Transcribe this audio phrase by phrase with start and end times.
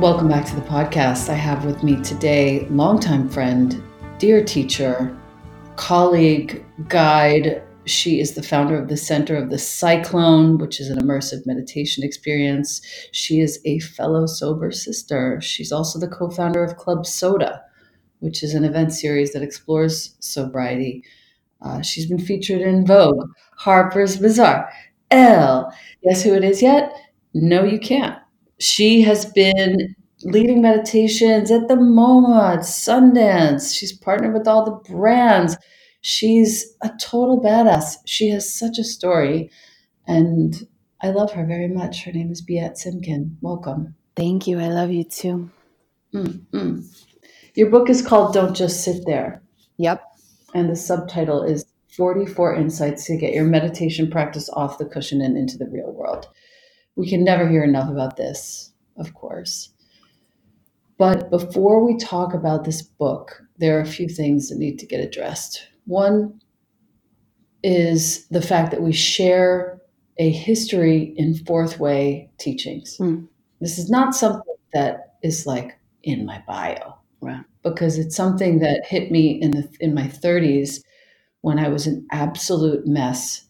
[0.00, 1.28] Welcome back to the podcast.
[1.28, 3.82] I have with me today longtime friend,
[4.18, 5.14] dear teacher,
[5.76, 10.98] colleague, guide, She is the founder of the Center of the Cyclone, which is an
[10.98, 12.80] immersive meditation experience.
[13.12, 15.38] She is a fellow sober sister.
[15.42, 17.62] She's also the co founder of Club Soda,
[18.20, 21.04] which is an event series that explores sobriety.
[21.60, 24.72] Uh, she's been featured in Vogue, Harper's Bazaar,
[25.10, 25.70] Elle.
[26.02, 26.90] Guess who it is yet?
[27.34, 28.19] No, you can't.
[28.60, 33.74] She has been leading meditations at the MoMA, at Sundance.
[33.74, 35.56] She's partnered with all the brands.
[36.02, 37.96] She's a total badass.
[38.06, 39.50] She has such a story,
[40.06, 40.66] and
[41.02, 42.04] I love her very much.
[42.04, 43.36] Her name is Biet Simkin.
[43.40, 43.94] Welcome.
[44.16, 44.58] Thank you.
[44.60, 45.50] I love you too.
[46.14, 46.80] Mm-hmm.
[47.54, 49.42] Your book is called Don't Just Sit There.
[49.78, 50.02] Yep.
[50.54, 51.64] And the subtitle is
[51.96, 56.28] 44 Insights to Get Your Meditation Practice Off the Cushion and into the Real World.
[56.96, 59.70] We can never hear enough about this, of course.
[60.98, 64.86] But before we talk about this book, there are a few things that need to
[64.86, 65.66] get addressed.
[65.86, 66.40] One
[67.62, 69.80] is the fact that we share
[70.18, 72.98] a history in fourth way teachings.
[72.98, 73.28] Mm.
[73.60, 76.98] This is not something that is like in my bio.
[77.22, 77.44] Right.
[77.62, 80.82] Because it's something that hit me in the in my 30s
[81.42, 83.46] when I was an absolute mess.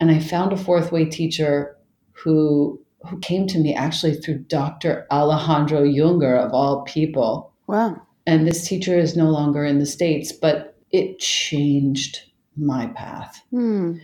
[0.00, 1.73] And I found a fourth way teacher
[2.14, 5.06] who who came to me actually through Dr.
[5.10, 7.52] Alejandro Junger of all people.
[7.66, 8.00] Wow.
[8.26, 12.20] And this teacher is no longer in the States, but it changed
[12.56, 13.42] my path.
[13.50, 13.98] Hmm.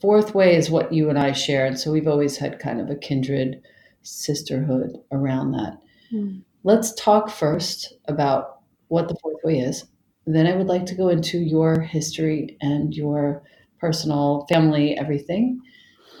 [0.00, 1.66] Fourth way is what you and I share.
[1.66, 3.60] And so we've always had kind of a kindred
[4.02, 5.78] sisterhood around that.
[6.10, 6.38] Hmm.
[6.62, 9.84] Let's talk first about what the fourth way is.
[10.26, 13.42] Then I would like to go into your history and your
[13.78, 15.60] personal family, everything.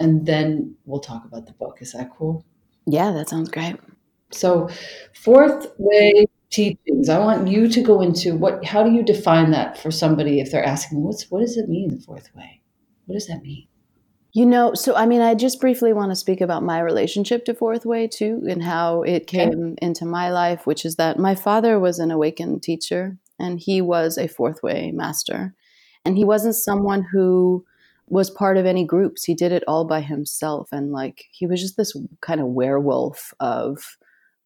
[0.00, 1.78] And then we'll talk about the book.
[1.80, 2.44] Is that cool?
[2.86, 3.76] Yeah, that sounds great.
[4.30, 4.68] So,
[5.14, 7.08] fourth way teachings.
[7.08, 10.50] I want you to go into what how do you define that for somebody if
[10.50, 12.62] they're asking what's what does it mean the fourth way?
[13.06, 13.66] What does that mean?
[14.32, 17.54] You know, so I mean, I just briefly want to speak about my relationship to
[17.54, 19.74] Fourth Way too, and how it came okay.
[19.80, 24.18] into my life, which is that my father was an awakened teacher and he was
[24.18, 25.54] a Fourth Way master.
[26.04, 27.64] And he wasn't someone who
[28.08, 29.24] was part of any groups.
[29.24, 30.68] He did it all by himself.
[30.72, 33.96] And like, he was just this kind of werewolf of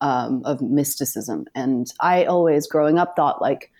[0.00, 1.46] um, of mysticism.
[1.55, 3.72] And I always, growing up, thought like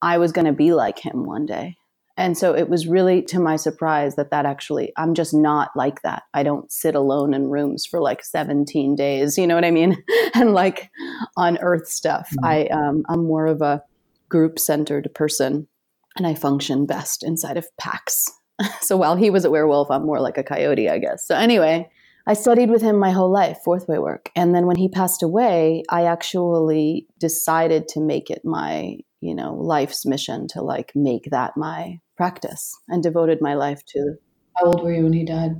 [0.00, 1.76] I was going to be like him one day.
[2.16, 6.02] And so it was really to my surprise that that actually, I'm just not like
[6.02, 6.24] that.
[6.34, 10.02] I don't sit alone in rooms for like 17 days, you know what I mean?
[10.34, 10.90] and like
[11.36, 12.28] on earth stuff.
[12.30, 12.44] Mm-hmm.
[12.44, 13.82] I, um, I'm more of a
[14.28, 15.68] group centered person
[16.16, 18.28] and I function best inside of packs.
[18.80, 21.26] so while he was a werewolf, I'm more like a coyote, I guess.
[21.26, 21.90] So anyway,
[22.26, 24.30] I studied with him my whole life, fourth way work.
[24.36, 29.54] And then when he passed away, I actually decided to make it my, you know,
[29.54, 34.14] life's mission to like make that my practice and devoted my life to.
[34.56, 35.52] How old were you when he died?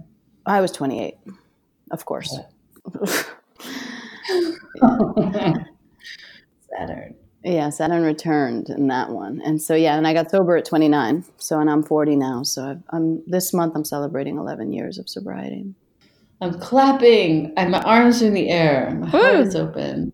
[0.46, 1.14] I was 28,
[1.90, 2.38] of course.
[6.70, 7.14] Saturn.
[7.44, 11.24] Yeah, Saturn returned in that one, and so yeah, and I got sober at 29.
[11.38, 12.44] So, and I'm 40 now.
[12.44, 15.74] So, i am this month I'm celebrating 11 years of sobriety.
[16.42, 17.52] I'm clapping.
[17.56, 18.90] And my arms are in the air.
[19.00, 20.12] My heart is open.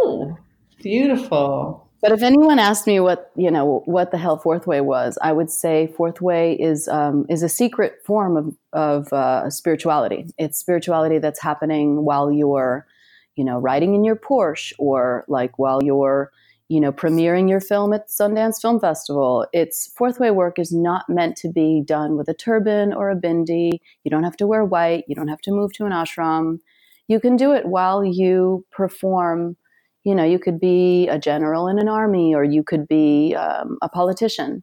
[0.00, 0.38] Oh,
[0.80, 1.90] beautiful.
[2.00, 5.32] But if anyone asked me what you know what the hell Fourth Way was, I
[5.32, 10.26] would say Fourth Way is um, is a secret form of of uh, spirituality.
[10.38, 12.86] It's spirituality that's happening while you're,
[13.34, 16.30] you know, riding in your Porsche or like while you're
[16.68, 19.46] you know, premiering your film at Sundance Film Festival.
[19.52, 23.16] It's fourth way work is not meant to be done with a turban or a
[23.16, 23.78] bindi.
[24.02, 25.04] You don't have to wear white.
[25.06, 26.58] You don't have to move to an ashram.
[27.06, 29.56] You can do it while you perform.
[30.04, 33.76] You know, you could be a general in an army or you could be um,
[33.82, 34.62] a politician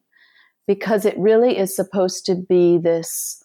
[0.67, 3.43] because it really is supposed to be this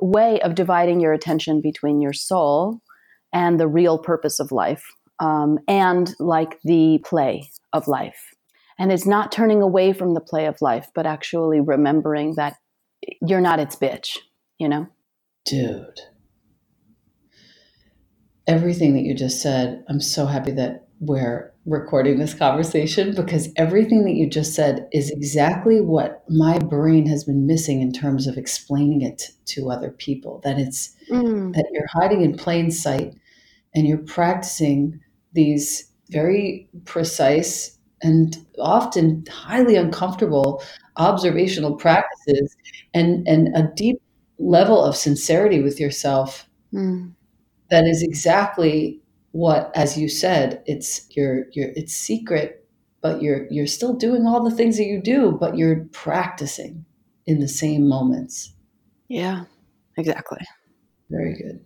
[0.00, 2.80] way of dividing your attention between your soul
[3.32, 4.84] and the real purpose of life,
[5.20, 8.34] um, and like the play of life.
[8.78, 12.56] And it's not turning away from the play of life, but actually remembering that
[13.20, 14.18] you're not its bitch,
[14.58, 14.86] you know?
[15.44, 16.00] Dude.
[18.46, 24.04] Everything that you just said, I'm so happy that we're recording this conversation because everything
[24.04, 28.36] that you just said is exactly what my brain has been missing in terms of
[28.36, 31.52] explaining it to other people that it's mm.
[31.52, 33.14] that you're hiding in plain sight
[33.74, 34.98] and you're practicing
[35.34, 40.62] these very precise and often highly uncomfortable
[40.96, 42.56] observational practices
[42.94, 44.00] and, and a deep
[44.38, 47.12] level of sincerity with yourself mm.
[47.70, 49.00] that is exactly
[49.32, 52.64] what as you said it's your your it's secret
[53.00, 56.84] but you're you're still doing all the things that you do but you're practicing
[57.26, 58.52] in the same moments
[59.08, 59.44] Yeah,
[59.96, 60.46] exactly.
[61.10, 61.64] Very good.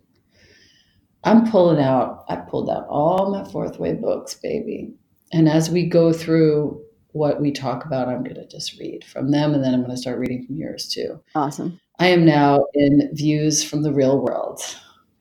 [1.23, 4.93] I'm pulling out, I pulled out all my fourth way books, baby.
[5.31, 9.31] And as we go through what we talk about, I'm going to just read from
[9.31, 11.21] them and then I'm going to start reading from yours too.
[11.35, 11.79] Awesome.
[11.99, 14.61] I am now in Views from the Real World,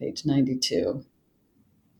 [0.01, 1.05] page 92.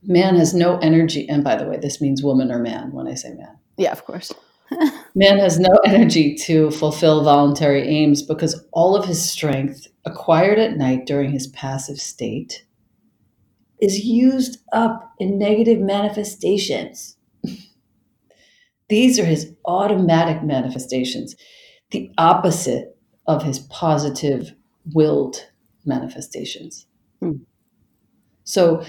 [0.03, 1.27] Man has no energy.
[1.29, 3.57] And by the way, this means woman or man when I say man.
[3.77, 4.33] Yeah, of course.
[5.15, 10.75] man has no energy to fulfill voluntary aims because all of his strength, acquired at
[10.75, 12.65] night during his passive state,
[13.83, 17.17] is used up in negative manifestations.
[18.87, 21.35] These are his automatic manifestations,
[21.91, 22.97] the opposite
[23.27, 24.53] of his positive
[24.93, 25.45] willed
[25.85, 26.87] manifestations.
[27.19, 27.43] Hmm.
[28.45, 28.85] So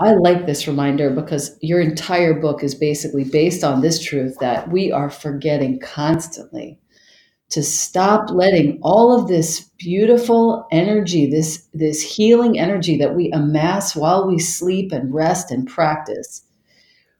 [0.00, 4.68] I like this reminder because your entire book is basically based on this truth that
[4.68, 6.80] we are forgetting constantly
[7.50, 13.94] to stop letting all of this beautiful energy this this healing energy that we amass
[13.94, 16.42] while we sleep and rest and practice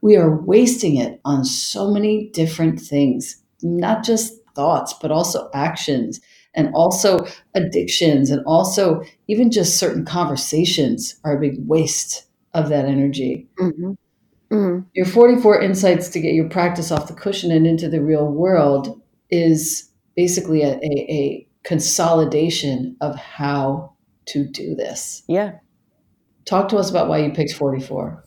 [0.01, 6.21] we are wasting it on so many different things not just thoughts but also actions
[6.55, 12.87] and also addictions and also even just certain conversations are a big waste of that
[12.87, 13.93] energy mm-hmm.
[14.51, 14.87] Mm-hmm.
[14.95, 19.01] your 44 insights to get your practice off the cushion and into the real world
[19.31, 23.95] is basically a, a, a consolidation of how
[24.27, 25.23] to do this.
[25.29, 25.59] Yeah.
[26.45, 28.25] Talk to us about why you picked 44.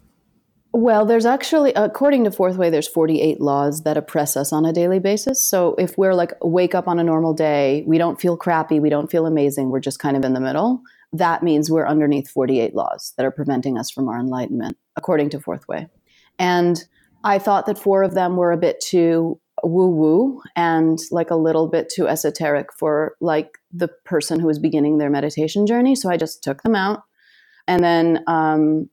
[0.74, 4.74] Well, there's actually, according to Fourth Way, there's 48 laws that oppress us on a
[4.74, 5.44] daily basis.
[5.44, 8.90] So if we're like, wake up on a normal day, we don't feel crappy, we
[8.90, 10.82] don't feel amazing, we're just kind of in the middle,
[11.14, 15.40] that means we're underneath 48 laws that are preventing us from our enlightenment, according to
[15.40, 15.88] Fourth Way.
[16.38, 16.84] And
[17.24, 21.36] I thought that four of them were a bit too woo woo and like a
[21.36, 25.96] little bit too esoteric for like the person who was beginning their meditation journey.
[25.96, 27.04] So I just took them out.
[27.68, 28.90] And then um,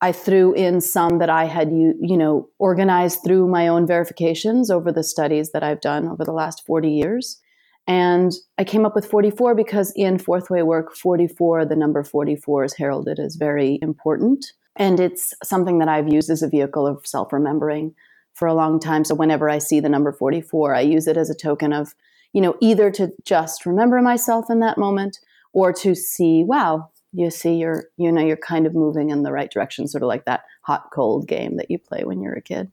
[0.00, 4.70] I threw in some that I had, you, you know, organized through my own verifications
[4.70, 7.40] over the studies that I've done over the last 40 years.
[7.86, 12.64] And I came up with 44 because in fourth way work, 44, the number 44
[12.64, 14.44] is heralded as very important.
[14.76, 17.94] And it's something that I've used as a vehicle of self remembering
[18.38, 19.04] for a long time.
[19.04, 21.94] So whenever I see the number 44, I use it as a token of,
[22.32, 25.18] you know, either to just remember myself in that moment
[25.52, 29.32] or to see, wow, you see you're, you know, you're kind of moving in the
[29.32, 32.40] right direction, sort of like that hot cold game that you play when you're a
[32.40, 32.70] kid.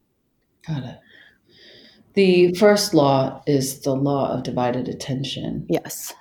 [0.67, 1.00] Got it.
[2.13, 5.65] The first law is the law of divided attention.
[5.67, 6.13] Yes.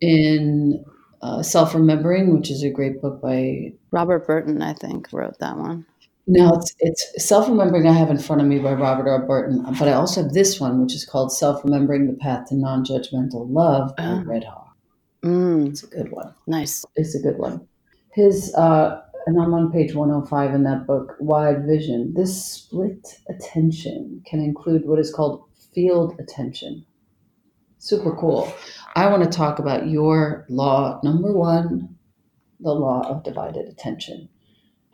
[0.00, 0.84] In
[1.22, 5.56] uh, Self Remembering, which is a great book by Robert Burton, I think, wrote that
[5.56, 5.86] one.
[6.28, 7.86] No, it's it's self remembering.
[7.86, 9.24] I have in front of me by Robert R.
[9.24, 12.56] Burton, but I also have this one, which is called "Self Remembering: The Path to
[12.56, 14.22] Non-Judgmental Love" by oh.
[14.24, 14.76] Red Hawk.
[15.22, 15.68] Mm.
[15.68, 16.34] It's a good one.
[16.48, 16.84] Nice.
[16.96, 17.68] It's a good one.
[18.12, 22.12] His uh, and I'm on page 105 in that book, Wide Vision.
[22.14, 26.84] This split attention can include what is called field attention.
[27.78, 28.52] Super cool.
[28.96, 31.96] I want to talk about your law number one,
[32.58, 34.28] the law of divided attention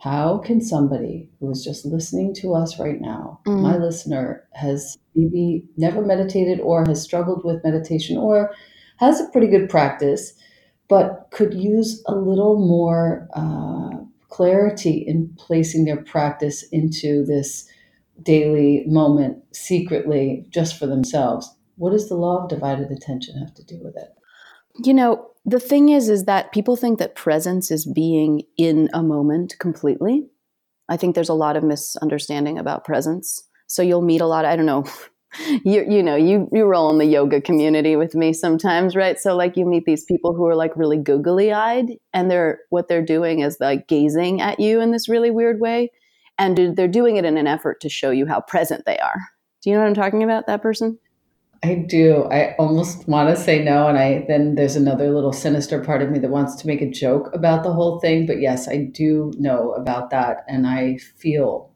[0.03, 3.61] how can somebody who is just listening to us right now, mm.
[3.61, 8.53] my listener, has maybe never meditated or has struggled with meditation or
[8.97, 10.33] has a pretty good practice,
[10.89, 13.91] but could use a little more uh,
[14.27, 17.65] clarity in placing their practice into this
[18.23, 21.49] daily moment secretly just for themselves?
[21.77, 24.09] What does the law of divided attention have to do with it?
[24.83, 29.03] You know, the thing is is that people think that presence is being in a
[29.03, 30.27] moment completely.
[30.89, 33.43] I think there's a lot of misunderstanding about presence.
[33.67, 34.85] So you'll meet a lot of, i don't know
[35.65, 39.19] you you know you you roll in the yoga community with me sometimes right?
[39.19, 42.87] So like you meet these people who are like really googly eyed and they're what
[42.87, 45.91] they're doing is like gazing at you in this really weird way
[46.37, 49.21] and they're doing it in an effort to show you how present they are.
[49.61, 50.99] Do you know what i'm talking about that person
[51.63, 52.25] I do.
[52.25, 56.11] I almost want to say no, and I then there's another little sinister part of
[56.11, 58.25] me that wants to make a joke about the whole thing.
[58.25, 61.71] But yes, I do know about that, and I feel,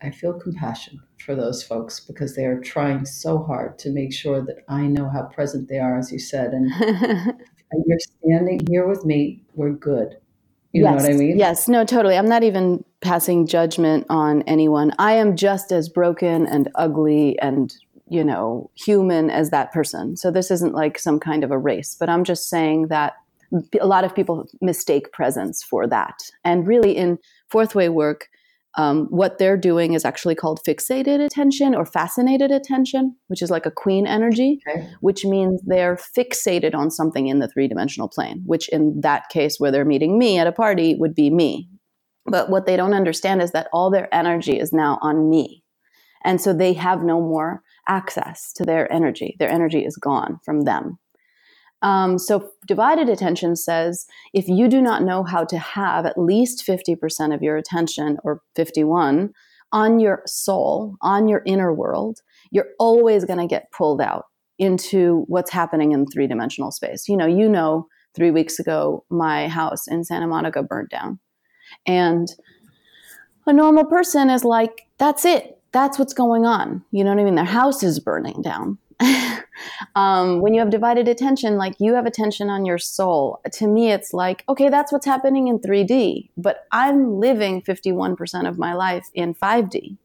[0.00, 4.40] I feel compassion for those folks because they are trying so hard to make sure
[4.40, 6.70] that I know how present they are, as you said, and,
[7.86, 9.42] you're standing here with me.
[9.54, 10.16] We're good.
[10.72, 10.90] You yes.
[10.90, 11.38] know what I mean?
[11.38, 11.66] Yes.
[11.66, 12.16] No, totally.
[12.16, 14.92] I'm not even passing judgment on anyone.
[15.00, 17.74] I am just as broken and ugly and
[18.08, 20.16] you know, human as that person.
[20.16, 23.14] So this isn't like some kind of a race, but I'm just saying that
[23.80, 26.18] a lot of people mistake presence for that.
[26.44, 27.18] And really, in
[27.48, 28.28] fourth way work,
[28.76, 33.66] Um, what they're doing is actually called fixated attention or fascinated attention, which is like
[33.66, 34.88] a queen energy, Okay.
[35.00, 39.60] which means they're fixated on something in the three dimensional plane, which in that case,
[39.60, 41.68] where they're meeting me at a party, would be me.
[42.26, 45.62] But what they don't understand is that all their energy is now on me.
[46.24, 49.36] And so they have no more access to their energy.
[49.38, 50.98] Their energy is gone from them.
[51.82, 56.66] Um, so divided attention says if you do not know how to have at least
[56.66, 59.32] 50% of your attention or 51
[59.72, 64.24] on your soul, on your inner world, you're always going to get pulled out
[64.58, 67.08] into what's happening in three dimensional space.
[67.08, 71.18] You know, you know, three weeks ago, my house in Santa Monica burnt down.
[71.86, 72.28] And
[73.46, 75.53] a normal person is like, that's it.
[75.74, 76.84] That's what's going on.
[76.92, 77.34] You know what I mean?
[77.34, 78.78] Their house is burning down.
[79.96, 83.90] um, when you have divided attention, like you have attention on your soul, to me,
[83.90, 89.08] it's like, okay, that's what's happening in 3D, but I'm living 51% of my life
[89.14, 89.96] in 5D.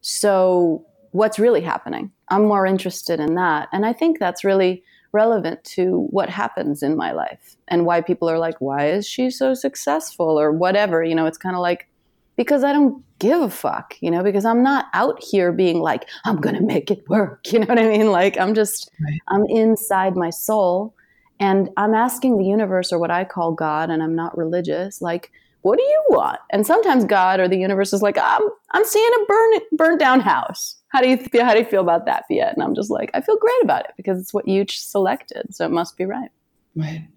[0.00, 2.10] So, what's really happening?
[2.30, 3.68] I'm more interested in that.
[3.70, 8.30] And I think that's really relevant to what happens in my life and why people
[8.30, 11.04] are like, why is she so successful or whatever?
[11.04, 11.86] You know, it's kind of like,
[12.36, 16.08] because I don't give a fuck, you know, because I'm not out here being like,
[16.24, 17.46] I'm going to make it work.
[17.52, 18.10] You know what I mean?
[18.10, 19.20] Like, I'm just, Right.
[19.28, 20.94] I'm inside my soul
[21.40, 25.32] and I'm asking the universe or what I call God, and I'm not religious, like,
[25.62, 26.38] what do you want?
[26.50, 30.20] And sometimes God or the universe is like, I'm, I'm seeing a burn, burnt down
[30.20, 30.76] house.
[30.88, 31.44] How do you feel?
[31.44, 32.52] How do you feel about that, Biet?
[32.52, 35.64] And I'm just like, I feel great about it because it's what you selected, so
[35.64, 36.30] it must be right.
[36.76, 37.08] Right.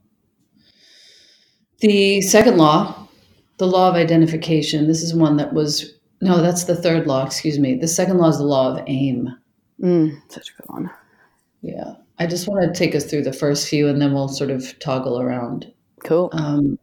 [1.80, 3.05] The second law,
[3.58, 7.60] the law of identification, this is one that was, no, that's the third law, excuse
[7.60, 7.76] me.
[7.76, 9.30] The second law is the law of aim.
[9.82, 10.90] Mm, such a good one.
[11.62, 11.96] Yeah.
[12.20, 14.78] I just want to take us through the first few and then we'll sort of
[14.80, 15.72] toggle around.
[16.04, 16.30] Cool.
[16.34, 16.80] Um,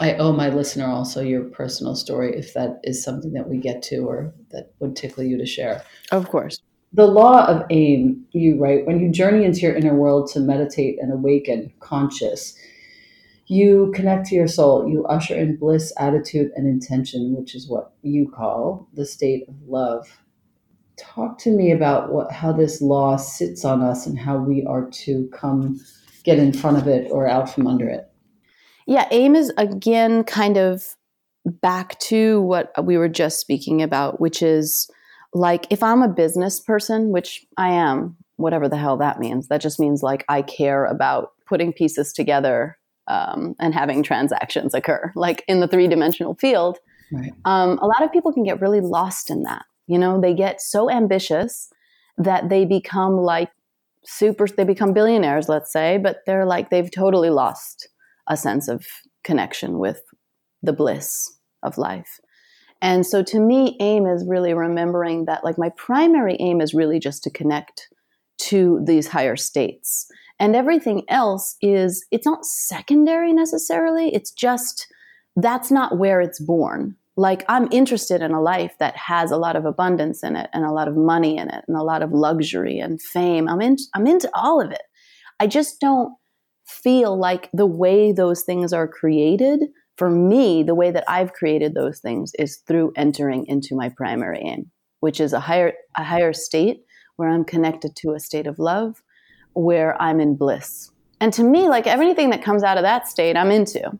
[0.00, 3.82] I owe my listener also your personal story if that is something that we get
[3.84, 5.84] to or that would tickle you to share.
[6.10, 6.60] Of course.
[6.92, 10.98] The law of aim, you write, when you journey into your inner world to meditate
[11.00, 12.56] and awaken conscious,
[13.50, 14.88] you connect to your soul.
[14.88, 19.56] You usher in bliss, attitude, and intention, which is what you call the state of
[19.66, 20.06] love.
[20.96, 24.88] Talk to me about what how this law sits on us and how we are
[24.90, 25.80] to come
[26.22, 28.08] get in front of it or out from under it.
[28.86, 30.84] Yeah, aim is again kind of
[31.44, 34.88] back to what we were just speaking about, which is
[35.34, 39.60] like if I'm a business person, which I am, whatever the hell that means, that
[39.60, 42.76] just means like I care about putting pieces together
[43.10, 46.78] um, and having transactions occur, like in the three dimensional field.
[47.12, 47.32] Right.
[47.44, 49.64] Um, a lot of people can get really lost in that.
[49.86, 51.68] You know, they get so ambitious
[52.16, 53.50] that they become like
[54.04, 57.88] super, they become billionaires, let's say, but they're like, they've totally lost
[58.28, 58.86] a sense of
[59.24, 60.00] connection with
[60.62, 62.20] the bliss of life.
[62.82, 66.98] And so to me, aim is really remembering that, like, my primary aim is really
[66.98, 67.88] just to connect
[68.38, 70.06] to these higher states.
[70.40, 74.12] And everything else is, it's not secondary necessarily.
[74.12, 74.88] It's just,
[75.36, 76.96] that's not where it's born.
[77.16, 80.64] Like, I'm interested in a life that has a lot of abundance in it and
[80.64, 83.48] a lot of money in it and a lot of luxury and fame.
[83.48, 84.82] I'm, in, I'm into all of it.
[85.38, 86.14] I just don't
[86.66, 89.60] feel like the way those things are created
[89.96, 94.40] for me the way that i've created those things is through entering into my primary
[94.40, 96.82] aim which is a higher a higher state
[97.16, 99.02] where i'm connected to a state of love
[99.54, 103.36] where i'm in bliss and to me like everything that comes out of that state
[103.36, 103.90] i'm into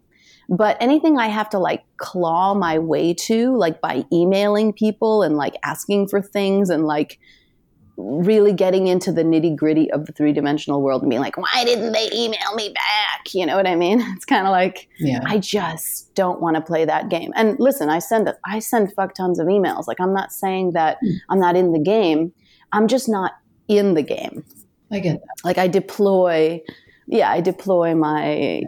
[0.49, 5.37] but anything i have to like claw my way to like by emailing people and
[5.37, 7.19] like asking for things and like
[7.97, 11.65] really getting into the nitty gritty of the three dimensional world and being like, why
[11.65, 13.35] didn't they email me back?
[13.35, 14.01] You know what I mean?
[14.17, 15.21] It's kind of like, Yeah.
[15.27, 17.31] I just don't want to play that game.
[17.37, 19.87] And listen, I send I send fuck tons of emails.
[19.87, 21.11] Like I'm not saying that Hmm.
[21.29, 22.33] I'm not in the game.
[22.73, 23.33] I'm just not
[23.69, 24.45] in the game.
[24.92, 25.44] I get that.
[25.44, 26.62] Like I deploy,
[27.07, 28.64] yeah, I deploy my,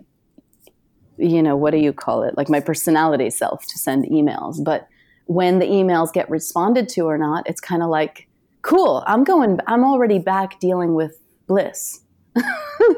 [1.18, 2.37] you know, what do you call it?
[2.37, 4.62] Like my personality self to send emails.
[4.62, 4.88] But
[5.26, 8.28] when the emails get responded to or not, it's kind of like,
[8.62, 9.02] cool.
[9.06, 9.58] I'm going.
[9.66, 12.00] I'm already back dealing with bliss.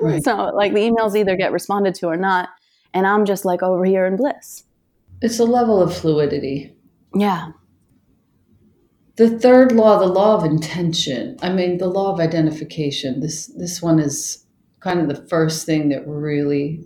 [0.00, 0.22] Right.
[0.24, 2.50] so like the emails either get responded to or not,
[2.92, 4.64] and I'm just like over here in bliss.
[5.22, 6.74] It's a level of fluidity.
[7.14, 7.52] Yeah.
[9.16, 11.36] The third law, the law of intention.
[11.40, 13.20] I mean, the law of identification.
[13.20, 14.44] This this one is
[14.80, 16.84] kind of the first thing that really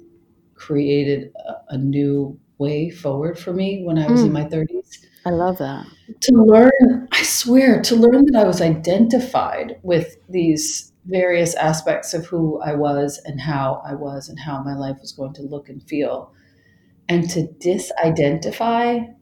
[0.55, 4.33] created a, a new way forward for me when I was in Mm.
[4.33, 4.99] my 30s.
[5.25, 5.87] I love that.
[6.21, 12.27] To learn, I swear, to learn that I was identified with these various aspects of
[12.27, 15.69] who I was and how I was and how my life was going to look
[15.69, 16.33] and feel.
[17.09, 19.15] And to disidentify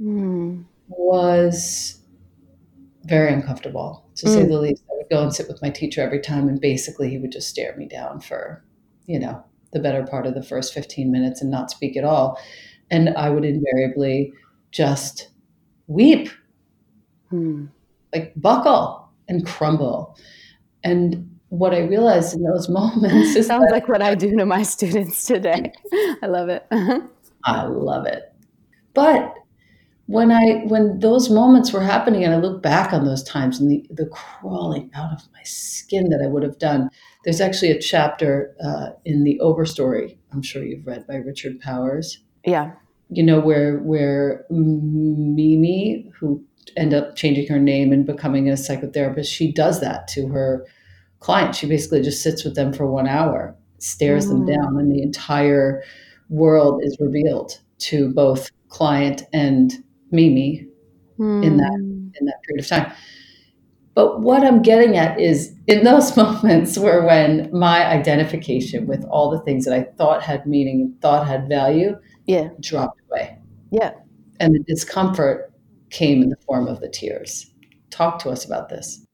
[0.00, 0.64] Mm.
[0.98, 2.00] Was
[3.04, 4.48] very uncomfortable, to say Mm.
[4.48, 4.82] the least.
[4.90, 7.48] I would go and sit with my teacher every time, and basically he would just
[7.48, 8.64] stare me down for,
[9.06, 12.38] you know, the better part of the first 15 minutes and not speak at all.
[12.90, 14.32] And I would invariably
[14.70, 15.28] just
[15.86, 16.28] weep,
[17.32, 17.68] Mm.
[18.14, 20.16] like buckle and crumble.
[20.84, 24.62] And what I realized in those moments is Sounds like what I do to my
[24.74, 25.72] students today.
[26.22, 26.64] I love it.
[27.44, 28.32] I love it.
[28.94, 29.34] But
[30.06, 33.70] when I when those moments were happening and I look back on those times and
[33.70, 36.90] the, the crawling out of my skin that I would have done,
[37.24, 42.18] there's actually a chapter uh, in the Overstory, I'm sure you've read by Richard Powers,
[42.44, 42.72] yeah.
[43.08, 46.44] you know, where where Mimi, who
[46.76, 50.66] ended up changing her name and becoming a psychotherapist, she does that to her
[51.20, 51.54] client.
[51.54, 54.54] She basically just sits with them for one hour, stares them Mm.
[54.54, 55.82] down, and the entire
[56.28, 59.72] world is revealed to both client and
[60.14, 60.66] Mimi
[61.18, 62.10] in that Mm.
[62.18, 62.92] in that period of time.
[63.94, 69.30] But what I'm getting at is in those moments where when my identification with all
[69.30, 71.96] the things that I thought had meaning, thought had value,
[72.26, 72.48] Yeah.
[72.60, 73.38] dropped away.
[73.70, 73.92] Yeah.
[74.40, 75.52] And the discomfort
[75.90, 77.52] came in the form of the tears.
[77.90, 79.06] Talk to us about this.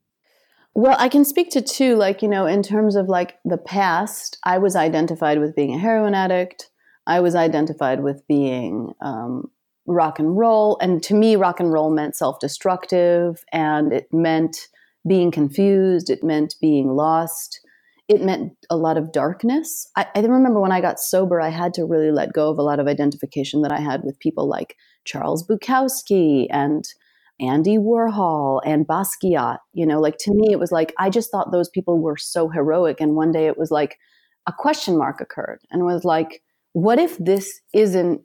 [0.75, 4.39] Well, I can speak to two, like, you know, in terms of like the past,
[4.45, 6.71] I was identified with being a heroin addict.
[7.07, 9.51] I was identified with being um,
[9.87, 10.79] rock and roll.
[10.81, 14.69] And to me, rock and roll meant self destructive and it meant
[15.07, 16.11] being confused.
[16.11, 17.61] It meant being lost.
[18.09, 19.89] It meant a lot of darkness.
[19.97, 22.63] I, I remember when I got sober, I had to really let go of a
[22.63, 26.85] lot of identification that I had with people like Charles Bukowski and
[27.41, 29.59] Andy Warhol and Basquiat.
[29.73, 32.49] You know, like to me, it was like I just thought those people were so
[32.49, 33.01] heroic.
[33.01, 33.97] And one day it was like
[34.47, 38.21] a question mark occurred and was like, what if this isn't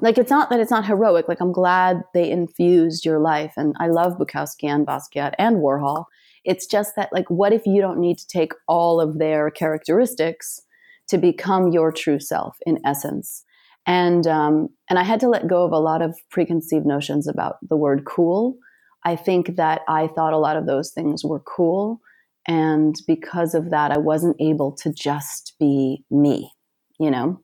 [0.00, 1.28] like it's not that it's not heroic.
[1.28, 3.52] Like I'm glad they infused your life.
[3.56, 6.04] And I love Bukowski and Basquiat and Warhol.
[6.44, 10.60] It's just that like what if you don't need to take all of their characteristics
[11.08, 13.44] to become your true self in essence?
[13.86, 17.56] and um, and I had to let go of a lot of preconceived notions about
[17.66, 18.56] the word cool.
[19.04, 22.00] I think that I thought a lot of those things were cool,
[22.46, 26.50] and because of that, I wasn't able to just be me,
[26.98, 27.40] you know,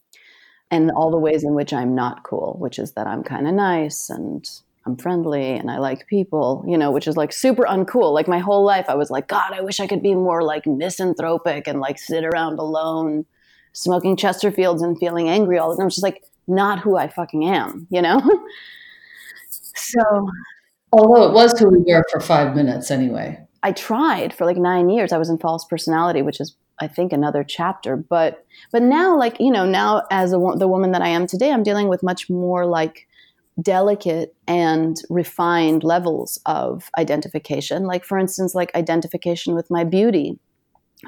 [0.73, 3.53] and all the ways in which I'm not cool, which is that I'm kind of
[3.53, 4.49] nice and
[4.87, 8.13] I'm friendly and I like people, you know, which is like super uncool.
[8.13, 10.67] Like my whole life, I was like, God, I wish I could be more like
[10.67, 13.27] misanthropic and like sit around alone,
[13.75, 15.89] smoking Chesterfields and feeling angry all the time.
[15.89, 18.21] It's just like not who I fucking am, you know?
[19.51, 20.27] so
[20.91, 23.39] Although it was who we were for five minutes anyway.
[23.63, 25.13] I tried for like nine years.
[25.13, 27.97] I was in false personality, which is, I think, another chapter.
[27.97, 31.53] But but now, like you know, now as a, the woman that I am today,
[31.53, 33.07] I'm dealing with much more like
[33.61, 37.85] delicate and refined levels of identification.
[37.85, 40.39] Like for instance, like identification with my beauty.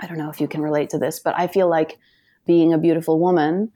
[0.01, 1.99] I don't know if you can relate to this, but I feel like
[2.47, 3.73] being a beautiful woman.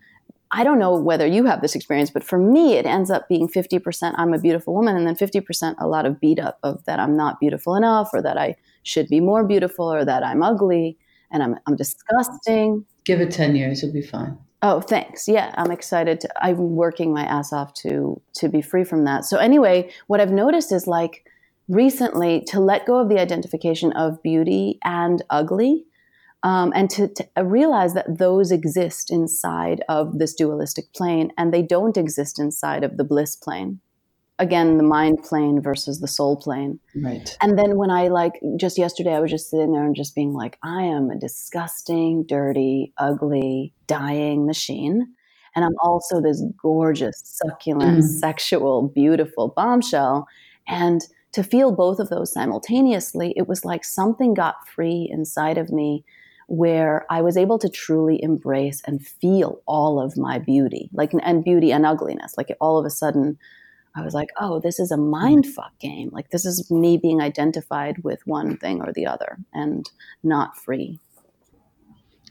[0.51, 3.49] I don't know whether you have this experience, but for me, it ends up being
[3.49, 6.99] 50% I'm a beautiful woman, and then 50% a lot of beat up of that
[6.99, 10.97] I'm not beautiful enough, or that I should be more beautiful, or that I'm ugly
[11.31, 12.85] and I'm, I'm disgusting.
[13.05, 14.39] Give it 10 years, you'll be fine.
[14.61, 15.29] Oh, thanks.
[15.29, 16.21] Yeah, I'm excited.
[16.21, 19.25] To, I'm working my ass off to to be free from that.
[19.25, 21.25] So anyway, what I've noticed is like
[21.69, 25.85] recently to let go of the identification of beauty and ugly,
[26.43, 31.63] um, and to, to realize that those exist inside of this dualistic plane, and they
[31.63, 33.81] don't exist inside of the bliss plane.
[34.41, 36.79] Again, the mind plane versus the soul plane.
[36.95, 37.37] Right.
[37.41, 40.33] And then when I like just yesterday, I was just sitting there and just being
[40.33, 45.09] like, I am a disgusting, dirty, ugly, dying machine.
[45.57, 48.21] And I'm also this gorgeous, succulent, Mm.
[48.21, 50.29] sexual, beautiful bombshell.
[50.69, 51.01] And
[51.33, 56.05] to feel both of those simultaneously, it was like something got free inside of me
[56.47, 61.45] where I was able to truly embrace and feel all of my beauty, like and
[61.45, 62.35] beauty and ugliness.
[62.39, 63.37] Like all of a sudden,
[63.95, 66.11] I was like, oh, this is a mind fuck game.
[66.13, 69.89] Like this is me being identified with one thing or the other and
[70.23, 70.99] not free.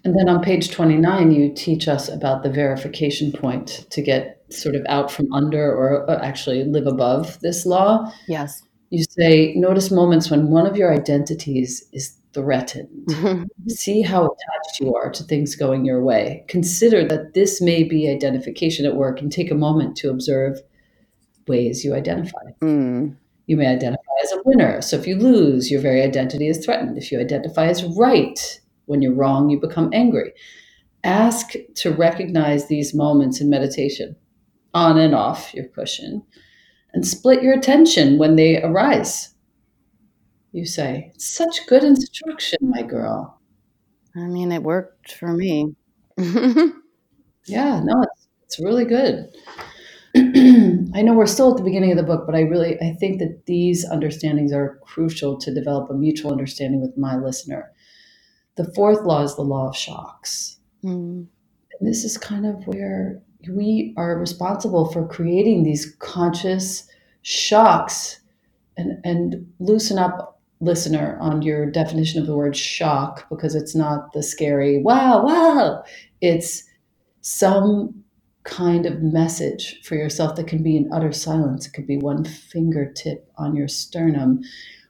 [0.04, 4.76] And then on page 29, you teach us about the verification point to get sort
[4.76, 8.10] of out from under or uh, actually live above this law.
[8.28, 8.64] Yes.
[8.90, 13.50] You say, notice moments when one of your identities is threatened.
[13.68, 16.46] See how attached you are to things going your way.
[16.48, 20.62] Consider that this may be identification at work and take a moment to observe
[21.48, 22.44] ways you identify.
[22.62, 23.16] Mm.
[23.48, 24.82] You may identify as a winner.
[24.82, 26.98] So if you lose, your very identity is threatened.
[26.98, 30.34] If you identify as right, when you're wrong, you become angry.
[31.04, 34.16] Ask to recognize these moments in meditation,
[34.74, 36.24] on and off your cushion,
[36.94, 39.34] and split your attention when they arise.
[40.52, 43.40] You say, Such good instruction, my girl.
[44.16, 45.76] I mean, it worked for me.
[46.18, 49.30] yeah, no, it's, it's really good.
[50.96, 53.20] I know we're still at the beginning of the book, but I really I think
[53.20, 57.72] that these understandings are crucial to develop a mutual understanding with my listener.
[58.56, 60.58] The fourth law is the law of shocks.
[60.84, 61.28] Mm.
[61.80, 66.90] And this is kind of where we are responsible for creating these conscious
[67.22, 68.20] shocks
[68.78, 74.12] and, and loosen up listener on your definition of the word shock because it's not
[74.14, 75.84] the scary wow wow
[76.20, 76.64] it's
[77.22, 77.94] some
[78.48, 81.68] kind of message for yourself that can be in utter silence.
[81.68, 84.42] It could be one fingertip on your sternum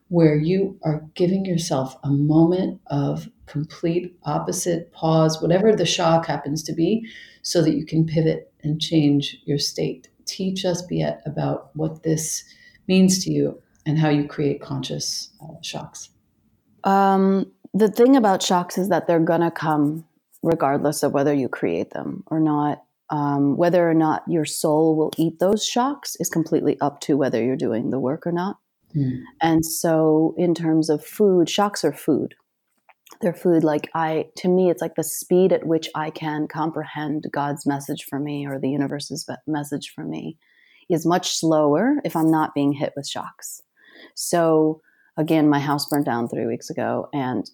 [0.09, 6.63] where you are giving yourself a moment of complete opposite pause, whatever the shock happens
[6.63, 7.05] to be,
[7.41, 10.07] so that you can pivot and change your state.
[10.25, 12.43] Teach us, Biet, about what this
[12.87, 16.09] means to you and how you create conscious uh, shocks.
[16.83, 20.05] Um, the thing about shocks is that they're going to come
[20.43, 22.83] regardless of whether you create them or not.
[23.09, 27.41] Um, whether or not your soul will eat those shocks is completely up to whether
[27.41, 28.57] you're doing the work or not.
[28.95, 29.21] Mm.
[29.41, 32.35] And so, in terms of food, shocks are food.
[33.21, 33.63] They're food.
[33.63, 38.03] Like I, to me, it's like the speed at which I can comprehend God's message
[38.03, 40.37] for me or the universe's message for me
[40.89, 43.61] is much slower if I'm not being hit with shocks.
[44.15, 44.81] So,
[45.17, 47.49] again, my house burned down three weeks ago, and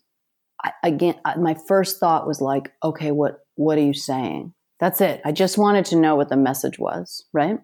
[0.64, 4.54] I, again, my first thought was like, okay, what what are you saying?
[4.84, 5.22] That's it.
[5.24, 7.58] I just wanted to know what the message was, right?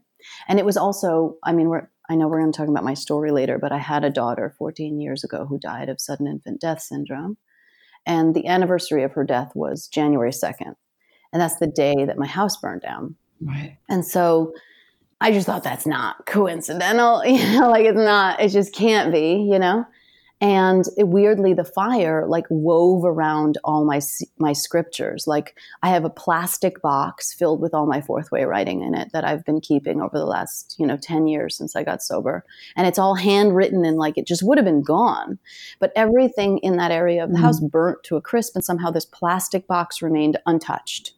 [0.48, 2.94] And it was also, I mean, we're, I know we're going to talk about my
[2.94, 6.62] story later, but I had a daughter 14 years ago who died of sudden infant
[6.62, 7.36] death syndrome.
[8.06, 10.76] And the anniversary of her death was January 2nd.
[11.34, 13.18] And that's the day that my house burned down.
[13.42, 13.80] Right.
[13.90, 14.54] And so
[15.20, 19.46] I just thought that's not coincidental, you know, like it's not, it just can't be,
[19.52, 19.84] you know?
[20.42, 24.00] And it, weirdly the fire like wove around all my
[24.38, 25.28] my scriptures.
[25.28, 29.12] Like i have a plastic box filled with all my fourth way writing in it
[29.14, 32.46] that i've been keeping over the last you know 10 years since i got sober.
[32.76, 35.40] And it's all handwritten and like it just would have been gone.
[35.80, 37.46] But everything in that area of the mm-hmm.
[37.46, 41.14] house burnt to a crisp and somehow this plastic box remained untouched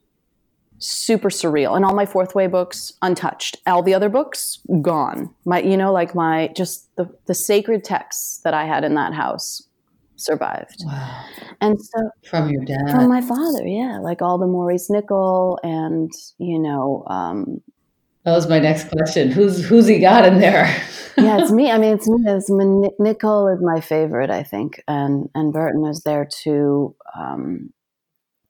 [0.82, 1.76] super surreal.
[1.76, 3.58] And all my fourth way books untouched.
[3.68, 5.34] All the other books gone.
[5.46, 9.14] My you know like my just the, the sacred texts that i had in that
[9.14, 9.68] house
[10.18, 10.84] survived.
[10.86, 11.26] Wow.
[11.62, 12.90] And so from your dad.
[12.90, 14.00] From my father yeah.
[14.02, 17.62] Like all the maurice nicoll and you know um
[18.26, 19.32] that was my next question.
[19.32, 20.76] Who's who's he got in there?
[21.18, 21.70] Yeah it's me.
[21.70, 22.24] I mean it's me.
[22.26, 24.82] It's nicoll is my favorite i think.
[24.88, 26.96] And and burton is there too.
[27.16, 27.74] Um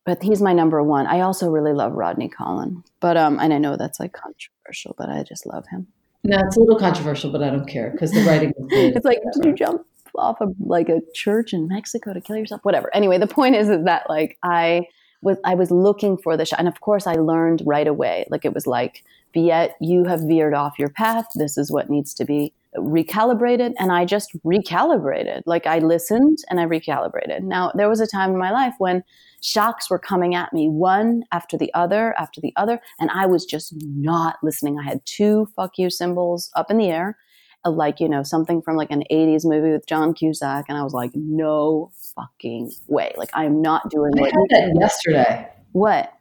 [0.06, 1.08] but he's my number one.
[1.08, 5.10] I also really love Rodney Collin, but um, and I know that's like controversial, but
[5.10, 5.88] I just love him.
[6.24, 9.20] No, it's a little controversial, but I don't care because the writing is it's like,
[9.34, 9.86] did you jump
[10.16, 12.64] off of like a church in Mexico to kill yourself?
[12.64, 12.94] Whatever.
[12.96, 14.88] Anyway, the point is, is that like I
[15.22, 18.26] was I was looking for the shot, and of course I learned right away.
[18.30, 19.04] Like it was like,
[19.36, 21.26] Biet, you have veered off your path.
[21.36, 25.44] This is what needs to be recalibrated and I just recalibrated.
[25.46, 27.42] Like I listened and I recalibrated.
[27.42, 29.04] Now, there was a time in my life when
[29.42, 33.46] shocks were coming at me one after the other after the other, and I was
[33.46, 34.80] just not listening.
[34.80, 37.18] I had two fuck you symbols up in the air,
[37.66, 40.84] uh, like, you know, something from like an 80s movie with John Cusack, and I
[40.84, 43.14] was like, no fucking way.
[43.18, 45.50] Like, I'm not doing I what had that yesterday.
[45.74, 46.14] What?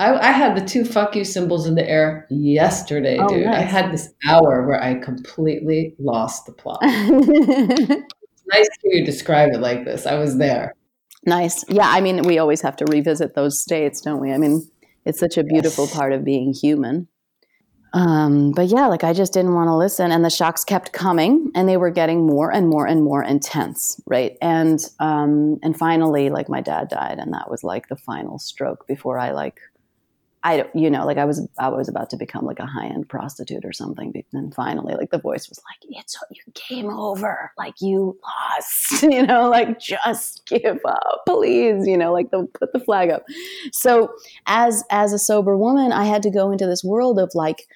[0.00, 3.44] I, I, had the two fuck you symbols in the air yesterday, oh, dude.
[3.44, 3.58] Nice.
[3.58, 6.78] I had this hour where I completely lost the plot.
[6.82, 10.06] nice to hear you describe it like this.
[10.06, 10.74] I was there.
[11.26, 11.66] Nice.
[11.68, 14.32] Yeah, I mean, we always have to revisit those states, don't we?
[14.32, 14.66] I mean,
[15.04, 15.94] it's such a beautiful yes.
[15.94, 17.06] part of being human.
[17.92, 21.50] Um, but yeah, like I just didn't want to listen, and the shocks kept coming,
[21.54, 24.38] and they were getting more and more and more intense, right?
[24.40, 28.86] And um, and finally, like my dad died, and that was like the final stroke
[28.86, 29.60] before I like
[30.42, 32.86] I don't, you know, like I was, I was about to become like a high
[32.86, 34.24] end prostitute or something.
[34.32, 37.52] And finally, like the voice was like, it's you game over.
[37.58, 42.72] Like you lost, you know, like just give up, please, you know, like the, put
[42.72, 43.24] the flag up.
[43.72, 44.12] So
[44.46, 47.66] as, as a sober woman, I had to go into this world of like,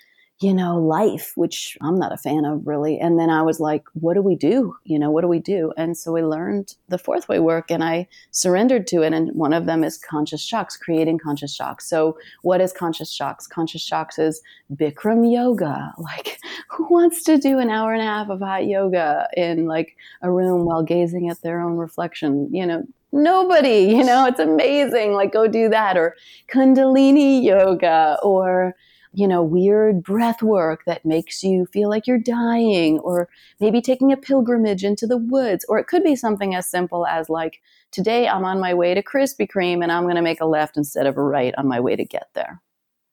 [0.45, 3.01] you know, life, which I'm not a fan of really.
[3.01, 4.77] And then I was like, what do we do?
[4.85, 5.73] You know, what do we do?
[5.79, 9.15] And so we learned the fourth way work and I surrendered to it.
[9.15, 11.89] And one of them is conscious shocks, creating conscious shocks.
[11.89, 13.47] So what is conscious shocks?
[13.47, 15.93] Conscious shocks is Bikram yoga.
[16.05, 19.97] Like who wants to do an hour and a half of hot yoga in like
[20.21, 22.51] a room while gazing at their own reflection?
[22.53, 25.15] You know, nobody, you know, it's amazing.
[25.15, 26.15] Like go do that or
[26.53, 28.75] Kundalini yoga or
[29.15, 33.29] you know, weird breath work that makes you feel like you're dying, or
[33.61, 35.65] maybe taking a pilgrimage into the woods.
[35.69, 39.03] Or it could be something as simple as, like, today I'm on my way to
[39.03, 41.81] Krispy Kreme and I'm going to make a left instead of a right on my
[41.81, 42.61] way to get there.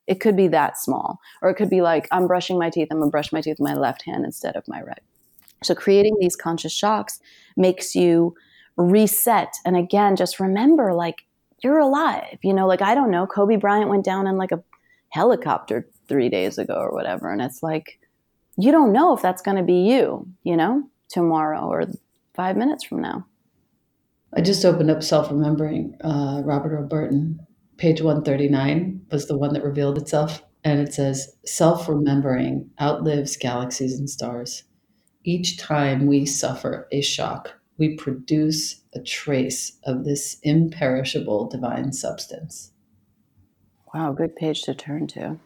[0.06, 1.20] It could be that small.
[1.40, 3.56] Or it could be like, I'm brushing my teeth, I'm going to brush my teeth
[3.60, 5.02] with my left hand instead of my right.
[5.62, 7.20] So creating these conscious shocks
[7.56, 8.34] makes you
[8.76, 9.54] reset.
[9.64, 11.24] And again, just remember, like,
[11.62, 12.38] you're alive.
[12.42, 14.64] You know, like, I don't know, Kobe Bryant went down in like a
[15.10, 17.30] helicopter three days ago or whatever.
[17.30, 17.98] And it's like,
[18.56, 21.84] you don't know if that's going to be you, you know, tomorrow or
[22.34, 23.26] five minutes from now.
[24.34, 26.82] I just opened up Self Remembering, uh, Robert O.
[26.82, 27.40] Burton.
[27.76, 30.42] Page 139 was the one that revealed itself.
[30.64, 34.64] And it says, Self remembering outlives galaxies and stars.
[35.24, 42.72] Each time we suffer a shock, we produce a trace of this imperishable divine substance.
[43.94, 45.38] Wow, good page to turn to.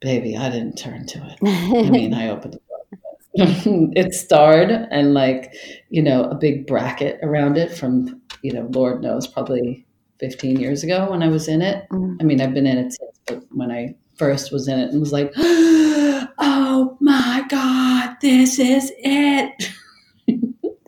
[0.00, 1.38] Baby, I didn't turn to it.
[1.86, 3.00] I mean, I opened the book.
[3.34, 5.52] it starred and like,
[5.90, 9.86] you know, a big bracket around it from, you know, Lord knows, probably
[10.20, 11.88] 15 years ago when I was in it.
[11.90, 12.16] Mm.
[12.20, 15.00] I mean, I've been in it since, but when I first was in it and
[15.00, 19.70] was like, oh my God, this is it.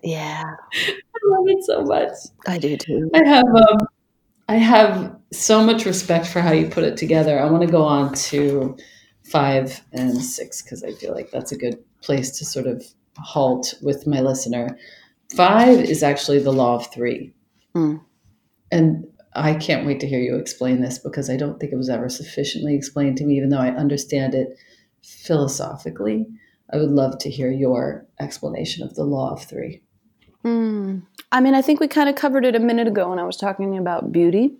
[0.02, 0.42] yeah.
[0.74, 2.12] I love it so much.
[2.46, 3.10] I do too.
[3.14, 3.78] I have um,
[4.48, 7.38] I have so much respect for how you put it together.
[7.38, 8.76] I want to go on to
[9.30, 12.84] five and six because I feel like that's a good place to sort of
[13.16, 14.76] halt with my listener.
[15.36, 17.32] Five is actually the law of three.
[17.76, 18.00] Mm.
[18.72, 21.88] And I can't wait to hear you explain this because I don't think it was
[21.88, 24.58] ever sufficiently explained to me, even though I understand it
[25.02, 26.26] philosophically.
[26.72, 29.82] I would love to hear your explanation of the law of three.
[30.44, 31.02] Mm.
[31.30, 33.36] I mean, I think we kind of covered it a minute ago when I was
[33.36, 34.56] talking about beauty.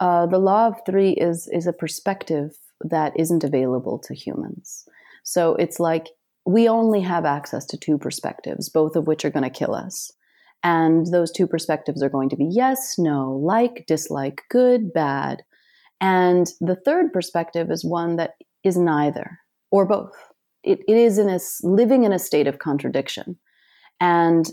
[0.00, 4.84] Uh, the law of three is is a perspective that isn't available to humans.
[5.24, 6.08] So it's like
[6.44, 10.10] we only have access to two perspectives, both of which are going to kill us.
[10.64, 15.42] And those two perspectives are going to be yes, no, like, dislike, good, bad.
[16.00, 19.38] And the third perspective is one that is neither
[19.70, 20.12] or both.
[20.62, 23.36] It, it is in a, living in a state of contradiction.
[24.00, 24.48] And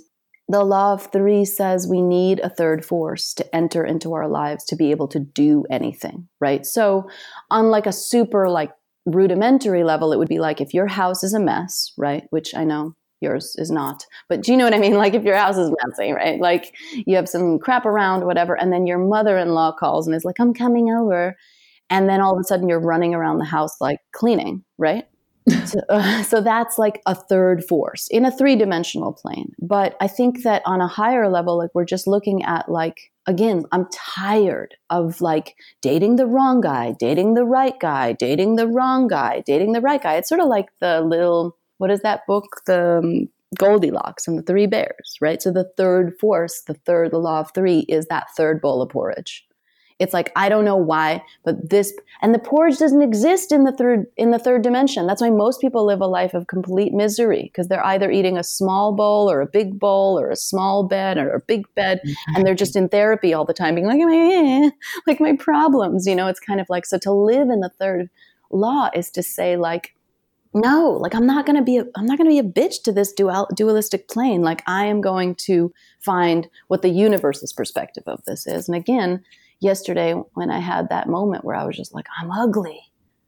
[0.50, 4.66] the law of three says we need a third force to enter into our lives
[4.66, 6.66] to be able to do anything, right?
[6.66, 7.08] So,
[7.52, 8.72] on like a super like
[9.06, 12.24] rudimentary level, it would be like if your house is a mess, right?
[12.32, 14.96] Which I know yours is not, but do you know what I mean?
[14.96, 16.40] Like if your house is messy, right?
[16.42, 20.40] Like you have some crap around, whatever, and then your mother-in-law calls and is like,
[20.40, 21.38] "I'm coming over,"
[21.92, 25.06] and then all of a sudden you're running around the house like cleaning, right?
[25.66, 29.54] So, uh, so, that's like a third force in a three dimensional plane.
[29.60, 33.66] But I think that on a higher level, like we're just looking at like, again,
[33.72, 39.08] I'm tired of like dating the wrong guy, dating the right guy, dating the wrong
[39.08, 40.16] guy, dating the right guy.
[40.16, 42.62] It's sort of like the little, what is that book?
[42.66, 45.42] The um, Goldilocks and the Three Bears, right?
[45.42, 48.90] So the third force, the third, the law of three is that third bowl of
[48.90, 49.46] porridge.
[50.00, 53.74] It's like I don't know why, but this and the porridge doesn't exist in the
[53.74, 55.06] third in the third dimension.
[55.06, 58.44] That's why most people live a life of complete misery because they're either eating a
[58.44, 62.36] small bowl or a big bowl or a small bed or a big bed, mm-hmm.
[62.36, 64.70] and they're just in therapy all the time, being like, eh,
[65.06, 66.08] like my problems.
[66.08, 68.10] You know, it's kind of like so to live in the third
[68.52, 69.94] law is to say like
[70.54, 72.82] no like i'm not going to be a, i'm not going to be a bitch
[72.82, 78.04] to this dual, dualistic plane like i am going to find what the universe's perspective
[78.08, 79.24] of this is and again
[79.62, 82.80] yesterday when I had that moment where I was just like, I'm ugly.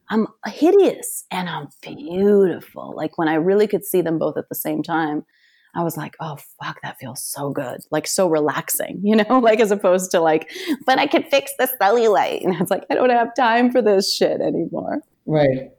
[0.10, 2.94] I'm hideous and I'm beautiful.
[2.96, 5.26] Like when I really could see them both at the same time,
[5.74, 7.80] I was like, oh, fuck, that feels so good.
[7.92, 10.52] Like so relaxing, you know, like as opposed to like,
[10.86, 12.44] but I could fix the cellulite.
[12.44, 15.02] And it's like, I don't have time for this shit anymore.
[15.26, 15.72] Right.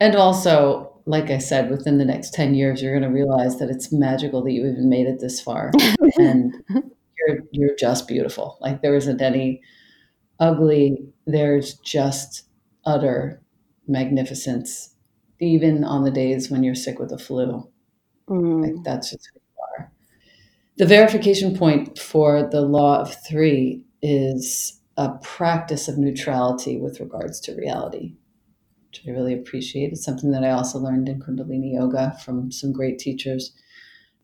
[0.00, 3.70] And also, like I said, within the next 10 years, you're going to realize that
[3.70, 5.70] it's magical that you even made it this far.
[6.18, 8.58] and you're, you're just beautiful.
[8.60, 9.60] Like there isn't any
[10.40, 12.44] ugly, there's just
[12.84, 13.40] utter
[13.86, 14.94] magnificence,
[15.38, 17.68] even on the days when you're sick with the flu.
[18.28, 18.62] Mm.
[18.62, 19.92] Like that's just who you are.
[20.78, 27.40] The verification point for the law of three is a practice of neutrality with regards
[27.40, 28.14] to reality,
[28.88, 29.92] which I really appreciate.
[29.92, 33.52] It's something that I also learned in Kundalini Yoga from some great teachers.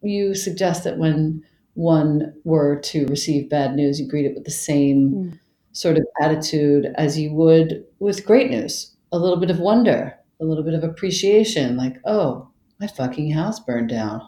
[0.02, 1.42] You suggest that when
[1.74, 5.38] one were to receive bad news, you greet it with the same mm
[5.76, 10.44] sort of attitude as you would with great news a little bit of wonder, a
[10.44, 12.48] little bit of appreciation, like, oh,
[12.80, 14.20] my fucking house burned down.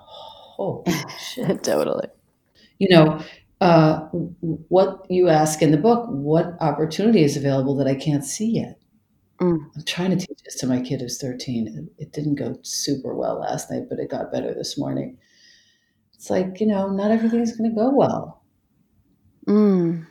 [0.59, 0.85] Oh,
[1.19, 1.63] shit.
[1.65, 2.09] totally.
[2.79, 3.23] You know,
[3.61, 4.01] uh,
[4.69, 8.79] what you ask in the book, what opportunity is available that I can't see yet?
[9.41, 9.59] Mm.
[9.75, 11.67] I'm trying to teach this to my kid who's 13.
[11.99, 15.19] It, it didn't go super well last night, but it got better this morning.
[16.15, 18.43] It's like, you know, not everything's going to go well.
[19.47, 20.07] Mm.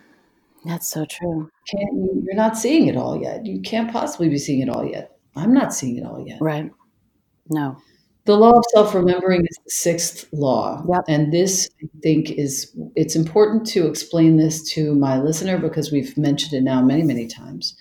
[0.67, 1.49] That's so true.
[1.67, 3.45] Can't you, you're not seeing it all yet.
[3.45, 5.17] You can't possibly be seeing it all yet.
[5.35, 6.39] I'm not seeing it all yet.
[6.41, 6.69] Right.
[7.49, 7.77] No.
[8.25, 10.83] The law of self-remembering is the sixth law.
[10.91, 11.05] Yep.
[11.07, 16.17] And this I think is it's important to explain this to my listener because we've
[16.17, 17.75] mentioned it now many, many times.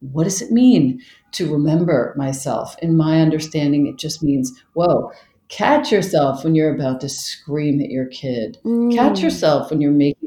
[0.00, 2.74] What does it mean to remember myself?
[2.80, 5.12] In my understanding, it just means, whoa,
[5.48, 8.56] catch yourself when you're about to scream at your kid.
[8.62, 9.22] Catch Mm.
[9.22, 10.19] yourself when you're making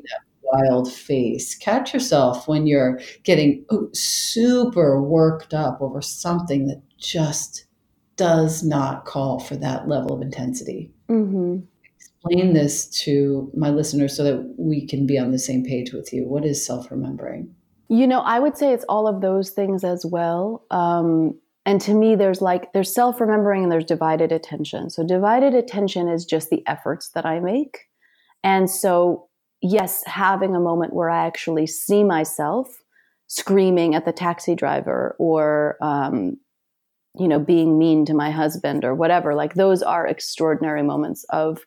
[0.54, 1.56] wild face.
[1.56, 7.66] Catch yourself when you're getting super worked up over something that just
[8.16, 10.92] does not call for that level of intensity.
[11.10, 11.64] Mhm.
[11.96, 16.14] Explain this to my listeners so that we can be on the same page with
[16.14, 16.28] you.
[16.28, 17.54] What is self remembering?
[17.90, 20.64] You know, I would say it's all of those things as well.
[20.72, 24.90] Um, and to me, there's like there's self remembering and there's divided attention.
[24.90, 27.90] So divided attention is just the efforts that I make,
[28.44, 29.28] and so
[29.64, 32.68] yes, having a moment where I actually see myself
[33.28, 36.38] screaming at the taxi driver or um,
[37.18, 41.62] you know being mean to my husband or whatever like those are extraordinary moments of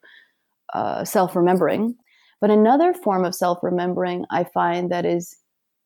[0.74, 1.96] uh, self-remembering.
[2.40, 5.36] But another form of self-remembering i find that is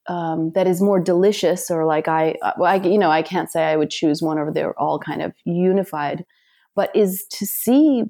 [0.09, 3.77] um, that is more delicious or like I, I you know i can't say i
[3.77, 6.25] would choose one over they're all kind of unified
[6.75, 8.05] but is to see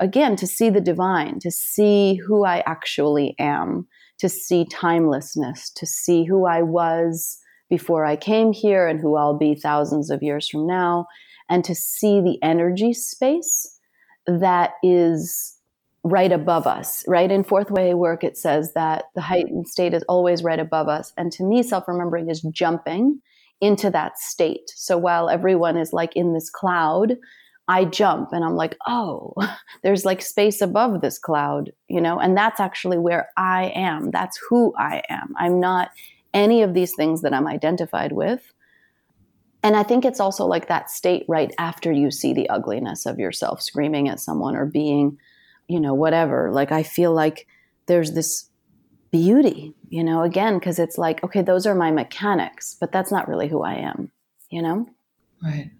[0.00, 3.86] again to see the divine to see who i actually am
[4.18, 7.38] to see timelessness to see who i was
[7.68, 11.06] before I came here and who I'll be thousands of years from now,
[11.48, 13.78] and to see the energy space
[14.26, 15.58] that is
[16.04, 17.04] right above us.
[17.08, 20.88] Right in fourth way work, it says that the heightened state is always right above
[20.88, 21.12] us.
[21.16, 23.20] And to me, self remembering is jumping
[23.60, 24.70] into that state.
[24.74, 27.16] So while everyone is like in this cloud,
[27.68, 29.34] I jump and I'm like, oh,
[29.82, 34.10] there's like space above this cloud, you know, and that's actually where I am.
[34.10, 35.34] That's who I am.
[35.38, 35.90] I'm not
[36.32, 38.52] any of these things that I'm identified with.
[39.62, 43.18] And I think it's also like that state right after you see the ugliness of
[43.18, 45.18] yourself screaming at someone or being,
[45.66, 46.52] you know, whatever.
[46.52, 47.48] Like I feel like
[47.86, 48.48] there's this
[49.10, 53.28] beauty, you know, again, because it's like, okay, those are my mechanics, but that's not
[53.28, 54.12] really who I am,
[54.50, 54.86] you know?
[55.42, 55.70] Right.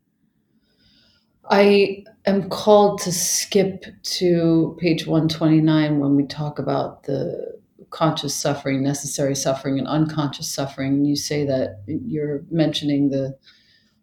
[1.51, 7.57] I am called to skip to page 129 when we talk about the
[7.91, 11.05] conscious suffering, necessary suffering, and unconscious suffering.
[11.05, 13.37] You say that you're mentioning the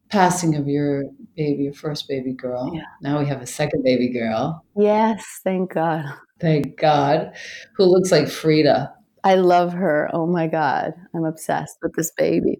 [0.09, 1.03] passing of your
[1.35, 2.71] baby, your first baby girl.
[2.73, 2.83] Yeah.
[3.01, 6.05] Now we have a second baby girl, Yes, thank God.
[6.39, 7.33] thank God,
[7.75, 8.93] who looks like Frida.
[9.23, 10.09] I love her.
[10.13, 10.93] Oh my God.
[11.15, 12.59] I'm obsessed with this baby.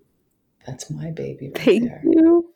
[0.66, 2.02] That's my baby right Thank there.
[2.06, 2.50] you.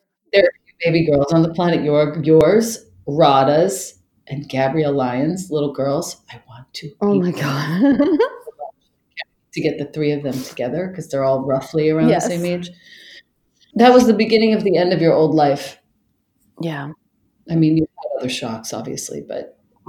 [0.84, 3.94] Baby girls on the planet, your, yours, Rada's,
[4.28, 6.22] and Gabrielle Lyons, little girls.
[6.30, 7.32] I want to Oh my.
[7.32, 7.98] God.
[9.52, 12.24] to get the three of them together because they're all roughly around Yes.
[12.28, 12.70] the same age.
[13.74, 15.78] That was the beginning of the end of your old life.
[16.60, 16.92] yeah.
[17.50, 19.58] I mean, you had other shocks, obviously, but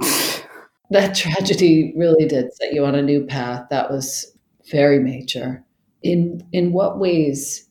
[0.90, 3.66] that tragedy really did set you on a new path.
[3.68, 4.34] That was
[4.70, 5.62] very major.
[6.02, 7.68] In in what ways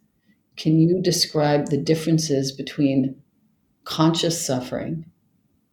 [0.60, 3.16] can you describe the differences between
[3.86, 5.06] conscious suffering,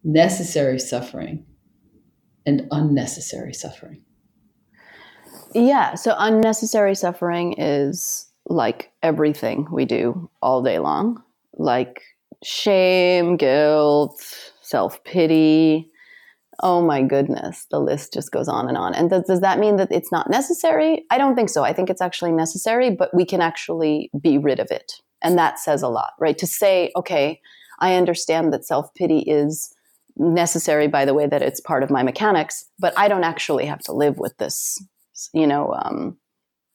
[0.03, 1.45] necessary suffering,
[2.45, 4.01] and unnecessary suffering?
[5.53, 5.95] Yeah.
[5.95, 11.21] So unnecessary suffering is like everything we do all day long,
[11.57, 12.01] like
[12.41, 14.23] shame, guilt,
[14.61, 15.91] self pity.
[16.63, 18.95] Oh my goodness, the list just goes on and on.
[18.95, 21.05] And does, does that mean that it's not necessary?
[21.11, 21.63] I don't think so.
[21.63, 24.93] I think it's actually necessary, but we can actually be rid of it.
[25.21, 26.37] And that says a lot, right?
[26.37, 27.41] To say, okay,
[27.79, 29.73] I understand that self pity is
[30.15, 33.79] necessary by the way that it's part of my mechanics, but I don't actually have
[33.81, 34.81] to live with this,
[35.33, 36.17] you know, um,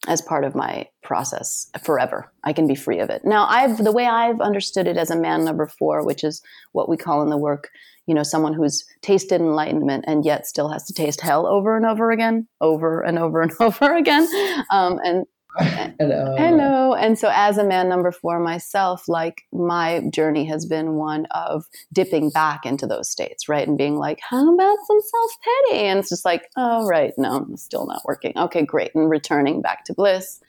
[0.08, 2.32] as part of my process forever.
[2.44, 3.24] I can be free of it.
[3.24, 6.88] Now, I've the way I've understood it as a man number four, which is what
[6.88, 7.70] we call in the work,
[8.06, 11.86] you know, someone who's tasted enlightenment and yet still has to taste hell over and
[11.86, 14.28] over again, over and over and over again.
[14.70, 15.26] Um, and
[15.58, 16.34] Hello.
[16.38, 16.94] Hello.
[16.94, 21.66] And so, as a man number four myself, like my journey has been one of
[21.92, 23.68] dipping back into those states, right?
[23.68, 25.80] And being like, how about some self pity?
[25.80, 28.32] And it's just like, oh, right, no, it's still not working.
[28.34, 28.94] Okay, great.
[28.94, 30.40] And returning back to bliss.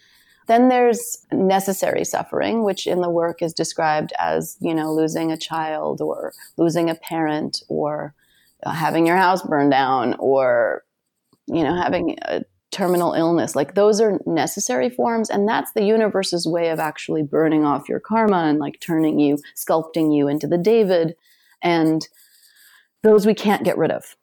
[0.47, 5.37] Then there's necessary suffering, which in the work is described as, you know, losing a
[5.37, 8.13] child or losing a parent or
[8.65, 10.83] uh, having your house burned down or,
[11.47, 13.55] you know, having a terminal illness.
[13.55, 17.99] Like those are necessary forms, and that's the universe's way of actually burning off your
[17.99, 21.15] karma and like turning you, sculpting you into the David.
[21.61, 22.07] And
[23.03, 24.15] those we can't get rid of.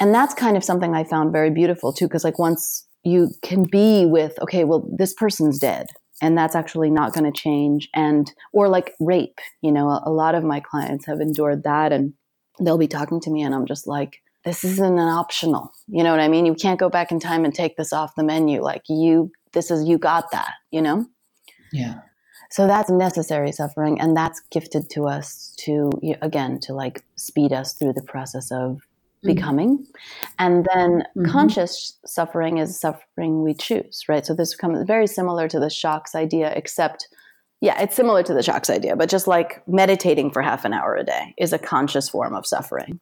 [0.00, 3.64] And that's kind of something I found very beautiful too, because like once you can
[3.64, 5.86] be with, okay, well, this person's dead
[6.22, 7.88] and that's actually not going to change.
[7.94, 11.92] And, or like rape, you know, a, a lot of my clients have endured that
[11.92, 12.14] and
[12.60, 15.72] they'll be talking to me and I'm just like, this isn't an optional.
[15.88, 16.46] You know what I mean?
[16.46, 18.62] You can't go back in time and take this off the menu.
[18.62, 21.06] Like you, this is, you got that, you know?
[21.72, 22.00] Yeah.
[22.50, 24.00] So that's necessary suffering.
[24.00, 25.90] And that's gifted to us to,
[26.22, 28.82] again, to like speed us through the process of
[29.24, 29.34] mm-hmm.
[29.34, 29.86] becoming.
[30.38, 31.30] And then mm-hmm.
[31.30, 34.24] conscious suffering is suffering we choose, right?
[34.24, 37.08] So this becomes very similar to the shocks idea, except
[37.60, 40.96] yeah, it's similar to the shocks idea, but just like meditating for half an hour
[40.96, 43.00] a day is a conscious form of suffering.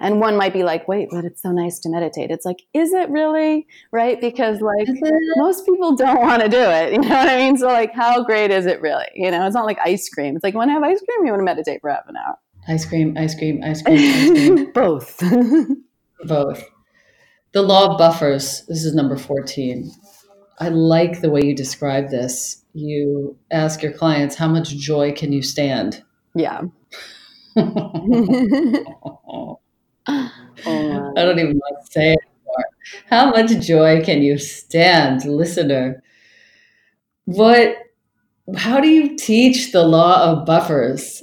[0.00, 2.30] And one might be like, wait, but it's so nice to meditate.
[2.30, 3.66] It's like, is it really?
[3.90, 4.20] Right?
[4.20, 4.86] Because like
[5.36, 6.92] most people don't want to do it.
[6.98, 7.56] You know what I mean?
[7.56, 9.06] So like, how great is it really?
[9.14, 10.34] You know, it's not like ice cream.
[10.34, 12.36] It's like, when I have ice cream, you want to meditate for half an hour.
[12.68, 14.72] Ice cream, ice cream, ice cream, ice cream.
[14.74, 15.22] Both.
[16.24, 16.64] Both.
[17.52, 18.64] The law of buffers.
[18.68, 19.90] This is number 14.
[20.60, 22.64] I like the way you describe this.
[22.74, 26.02] You ask your clients, how much joy can you stand?
[26.34, 26.62] Yeah.
[30.66, 32.64] Oh, I don't even want to say it anymore.
[33.06, 36.02] How much joy can you stand, listener?
[37.26, 37.76] What
[38.56, 41.22] how do you teach the law of buffers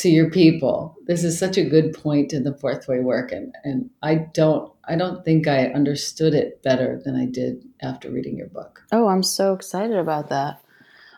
[0.00, 0.96] to your people?
[1.06, 4.72] This is such a good point in the fourth way work and, and I don't
[4.84, 8.82] I don't think I understood it better than I did after reading your book.
[8.90, 10.60] Oh, I'm so excited about that.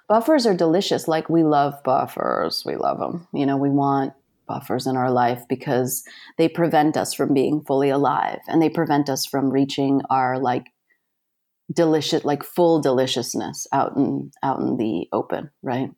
[0.08, 1.08] Buffers are delicious.
[1.08, 2.64] Like we love buffers.
[2.66, 3.26] We love them.
[3.32, 4.12] You know, we want
[4.46, 6.04] buffers in our life because
[6.36, 10.66] they prevent us from being fully alive and they prevent us from reaching our like
[11.72, 15.90] delicious like full deliciousness out in out in the open right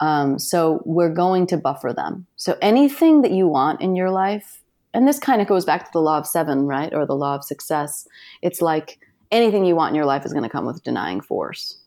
[0.00, 4.62] um, so we're going to buffer them so anything that you want in your life
[4.94, 7.34] and this kind of goes back to the law of seven right or the law
[7.34, 8.06] of success
[8.42, 8.98] it's like
[9.30, 11.78] anything you want in your life is going to come with denying force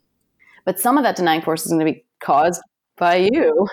[0.66, 2.62] but some of that denying force is going to be caused
[2.97, 3.68] by you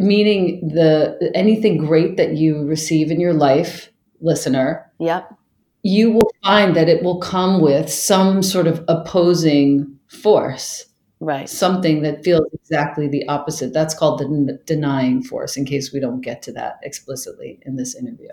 [0.00, 3.90] meaning the anything great that you receive in your life,
[4.20, 4.90] listener.
[4.98, 5.34] Yep.
[5.82, 10.84] You will find that it will come with some sort of opposing force.
[11.20, 11.48] Right.
[11.48, 13.74] Something that feels exactly the opposite.
[13.74, 17.94] That's called the denying force, in case we don't get to that explicitly in this
[17.94, 18.30] interview.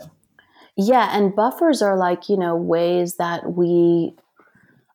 [0.78, 1.10] Yeah.
[1.12, 4.16] And buffers are like, you know, ways that we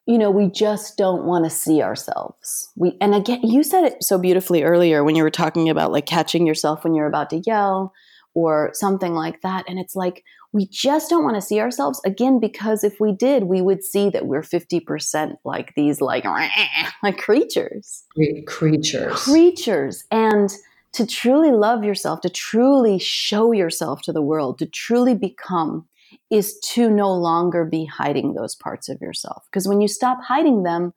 [0.05, 2.71] you know, we just don't want to see ourselves.
[2.77, 6.07] We and again, you said it so beautifully earlier when you were talking about like
[6.07, 7.93] catching yourself when you're about to yell
[8.35, 12.39] or something like that and it's like we just don't want to see ourselves again
[12.39, 16.25] because if we did, we would see that we're 50% like these like
[17.03, 18.05] like creatures.
[18.47, 19.23] Creatures.
[19.25, 20.53] Creatures and
[20.93, 25.89] to truly love yourself, to truly show yourself to the world, to truly become
[26.31, 29.45] is to no longer be hiding those parts of yourself.
[29.51, 30.93] Because when you stop hiding them,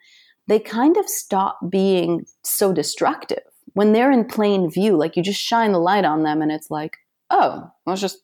[0.47, 3.43] they kind of stop being so destructive.
[3.73, 6.69] When they're in plain view, like you just shine the light on them and it's
[6.69, 6.97] like,
[7.29, 8.19] oh, well, it's just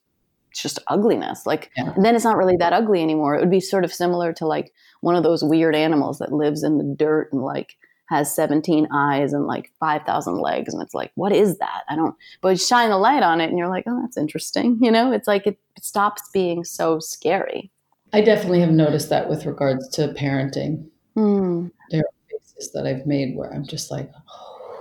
[0.51, 1.45] it's just ugliness.
[1.45, 1.93] Like yeah.
[1.97, 3.35] then it's not really that ugly anymore.
[3.35, 6.63] It would be sort of similar to like one of those weird animals that lives
[6.63, 7.77] in the dirt and like
[8.11, 10.73] has 17 eyes and like 5,000 legs.
[10.73, 11.83] And it's like, what is that?
[11.89, 14.77] I don't, but you shine the light on it and you're like, oh, that's interesting.
[14.81, 17.71] You know, it's like it stops being so scary.
[18.11, 20.89] I definitely have noticed that with regards to parenting.
[21.15, 21.71] Mm.
[21.89, 24.11] There are faces that I've made where I'm just like,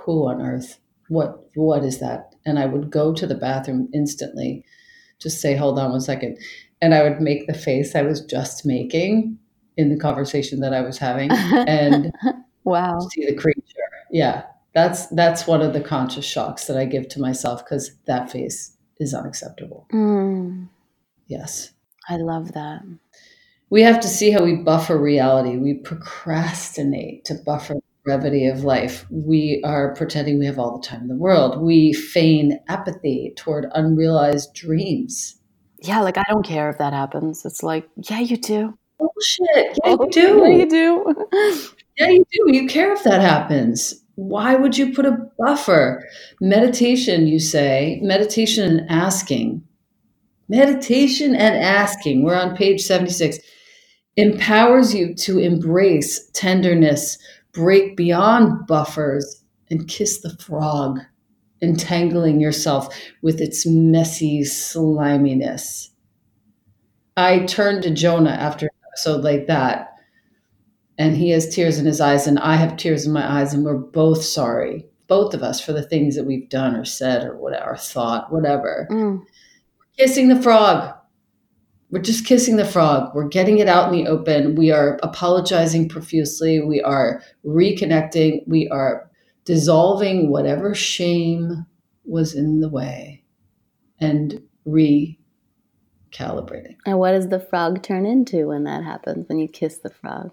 [0.05, 0.81] who on earth?
[1.09, 2.35] What, what is that?
[2.45, 4.65] And I would go to the bathroom instantly,
[5.21, 6.39] just say, hold on one second.
[6.83, 9.39] And I would make the face I was just making
[9.77, 11.31] in the conversation that I was having.
[11.67, 12.13] And
[12.65, 13.01] Wow.
[13.13, 13.61] See the creature.
[14.11, 14.45] Yeah.
[14.75, 18.77] That's that's one of the conscious shocks that I give to myself because that face
[18.99, 19.87] is unacceptable.
[19.93, 20.69] Mm.
[21.27, 21.73] Yes.
[22.09, 22.83] I love that.
[23.71, 25.57] We have to see how we buffer reality.
[25.57, 27.77] We procrastinate to buffer
[28.11, 29.07] brevity of life.
[29.09, 31.63] We are pretending we have all the time in the world.
[31.63, 35.37] We feign apathy toward unrealized dreams.
[35.79, 37.45] Yeah, like I don't care if that happens.
[37.45, 38.77] It's like, yeah, you do.
[38.99, 39.79] Bullshit.
[39.85, 40.39] Yeah, you oh, do.
[40.39, 41.15] Yeah, you do.
[41.99, 42.57] Yeah, you do.
[42.57, 43.95] You care if that happens.
[44.15, 46.03] Why would you put a buffer?
[46.41, 49.63] Meditation, you say, meditation and asking.
[50.49, 53.39] Meditation and asking, we're on page 76,
[54.17, 57.19] empowers you to embrace tenderness,
[57.53, 61.01] break beyond buffers, and kiss the frog,
[61.61, 65.91] entangling yourself with its messy sliminess.
[67.17, 69.91] I turned to Jonah after an episode like that
[71.01, 73.65] and he has tears in his eyes and I have tears in my eyes and
[73.65, 77.39] we're both sorry, both of us for the things that we've done or said or
[77.39, 78.87] whatever, or thought, whatever.
[78.91, 79.23] Mm.
[79.97, 80.95] Kissing the frog.
[81.91, 83.15] We're just kissing the frog.
[83.15, 84.55] We're getting it out in the open.
[84.55, 86.61] We are apologizing profusely.
[86.61, 88.47] We are reconnecting.
[88.47, 89.11] We are
[89.45, 91.67] dissolving whatever shame
[92.05, 93.25] was in the way
[94.01, 95.17] and recalibrating.
[96.87, 100.31] And what does the frog turn into when that happens, when you kiss the frog?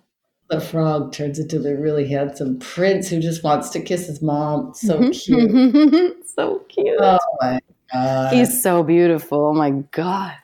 [0.49, 4.73] The frog turns into the really handsome prince who just wants to kiss his mom.
[4.75, 6.25] So cute.
[6.25, 6.97] so cute.
[6.99, 7.59] Oh my
[7.91, 8.33] God.
[8.33, 9.47] He's so beautiful.
[9.47, 10.35] Oh my God.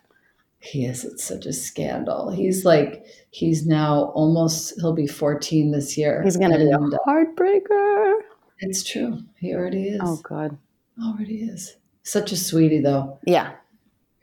[0.63, 1.03] He is.
[1.03, 2.31] It's such a scandal.
[2.31, 6.23] He's like, he's now almost, he'll be 14 this year.
[6.23, 8.19] He's going to be a uh, heartbreaker.
[8.59, 9.19] It's true.
[9.39, 9.99] He already is.
[10.01, 10.57] Oh, God.
[11.03, 11.75] Already is.
[12.03, 13.19] Such a sweetie, though.
[13.25, 13.51] Yeah.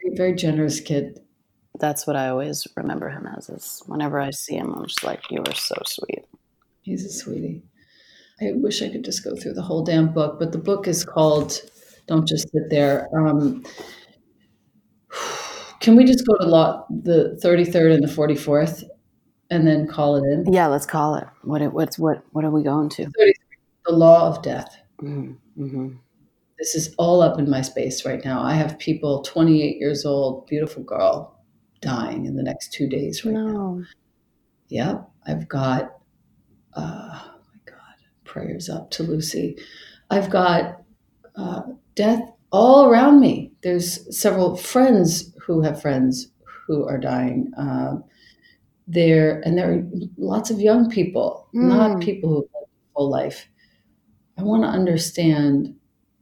[0.03, 1.21] Very, very generous kid.
[1.79, 3.51] That's what I always remember him as.
[3.51, 6.25] Is whenever I see him, I'm just like, you are so sweet.
[6.81, 7.63] He's a sweetie.
[8.41, 11.05] I wish I could just go through the whole damn book, but the book is
[11.05, 11.61] called
[12.07, 13.09] Don't Just Sit There.
[13.15, 13.63] Um,
[15.81, 18.85] can we just go to lot the 33rd and the 44th
[19.51, 20.53] and then call it in?
[20.53, 21.27] Yeah, let's call it.
[21.43, 21.63] What?
[21.63, 22.23] It, what's what?
[22.33, 23.07] What are we going to?
[23.87, 24.77] The law of death.
[25.03, 25.97] Mm-hmm.
[26.59, 28.43] This is all up in my space right now.
[28.43, 31.43] I have people 28 years old, beautiful girl,
[31.81, 33.83] dying in the next two days right now.
[34.69, 35.09] Yep.
[35.27, 35.97] I've got,
[36.75, 39.57] uh, oh my God, prayers up to Lucy.
[40.11, 40.83] I've got
[41.35, 41.63] uh,
[41.95, 42.23] death
[42.53, 43.53] all around me.
[43.63, 46.31] There's several friends who have friends
[46.67, 47.51] who are dying.
[47.57, 48.05] Um,
[48.87, 49.83] there and there are
[50.17, 52.03] lots of young people, not Mm.
[52.03, 53.49] people who have a full life.
[54.37, 55.75] I want to understand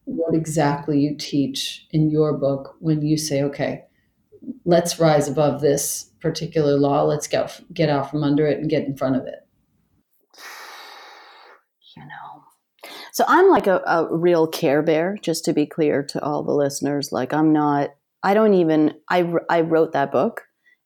[0.04, 3.84] what exactly you teach in your book when you say, okay,
[4.64, 7.02] let's rise above this particular law.
[7.04, 9.46] Let's get get out from under it and get in front of it.
[11.96, 12.42] you know.
[13.12, 16.54] So I'm like a, a real care bear, just to be clear to all the
[16.54, 17.12] listeners.
[17.12, 17.90] Like I'm not.
[18.22, 18.94] I don't even.
[19.08, 20.42] I I wrote that book,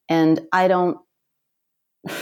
[0.09, 0.99] and I don't.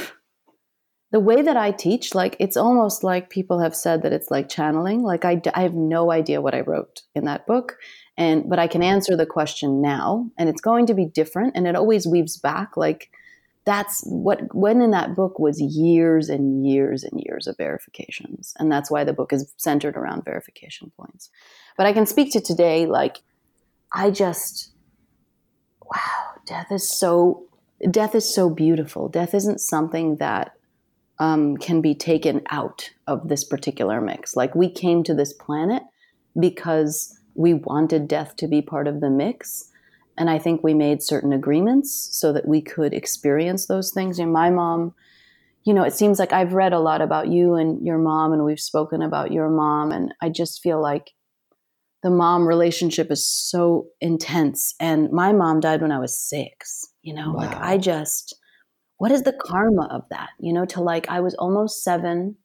[1.12, 4.48] The way that I teach, like it's almost like people have said that it's like
[4.48, 5.02] channeling.
[5.02, 7.78] Like I I have no idea what I wrote in that book,
[8.16, 11.66] and but I can answer the question now, and it's going to be different, and
[11.66, 12.76] it always weaves back.
[12.76, 13.10] Like
[13.64, 18.72] that's what when in that book was years and years and years of verifications and
[18.72, 21.30] that's why the book is centered around verification points
[21.76, 23.18] but i can speak to today like
[23.92, 24.72] i just
[25.90, 27.44] wow death is so
[27.90, 30.52] death is so beautiful death isn't something that
[31.18, 35.82] um, can be taken out of this particular mix like we came to this planet
[36.38, 39.70] because we wanted death to be part of the mix
[40.20, 44.18] and I think we made certain agreements so that we could experience those things.
[44.18, 44.94] And my mom,
[45.64, 48.44] you know, it seems like I've read a lot about you and your mom, and
[48.44, 51.12] we've spoken about your mom, and I just feel like
[52.02, 54.74] the mom relationship is so intense.
[54.80, 58.34] And my mom died when I was six, you know, like I just,
[58.96, 60.30] what is the karma of that?
[60.38, 62.36] You know, to like, I was almost seven.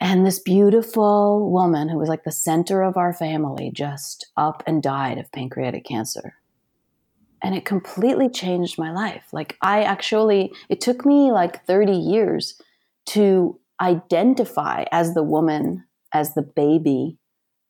[0.00, 4.82] And this beautiful woman who was like the center of our family just up and
[4.82, 6.34] died of pancreatic cancer.
[7.42, 9.24] And it completely changed my life.
[9.32, 12.60] Like, I actually, it took me like 30 years
[13.06, 17.18] to identify as the woman, as the baby,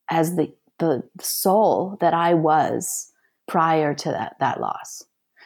[0.09, 3.11] as the, the soul that I was
[3.47, 5.03] prior to that, that loss.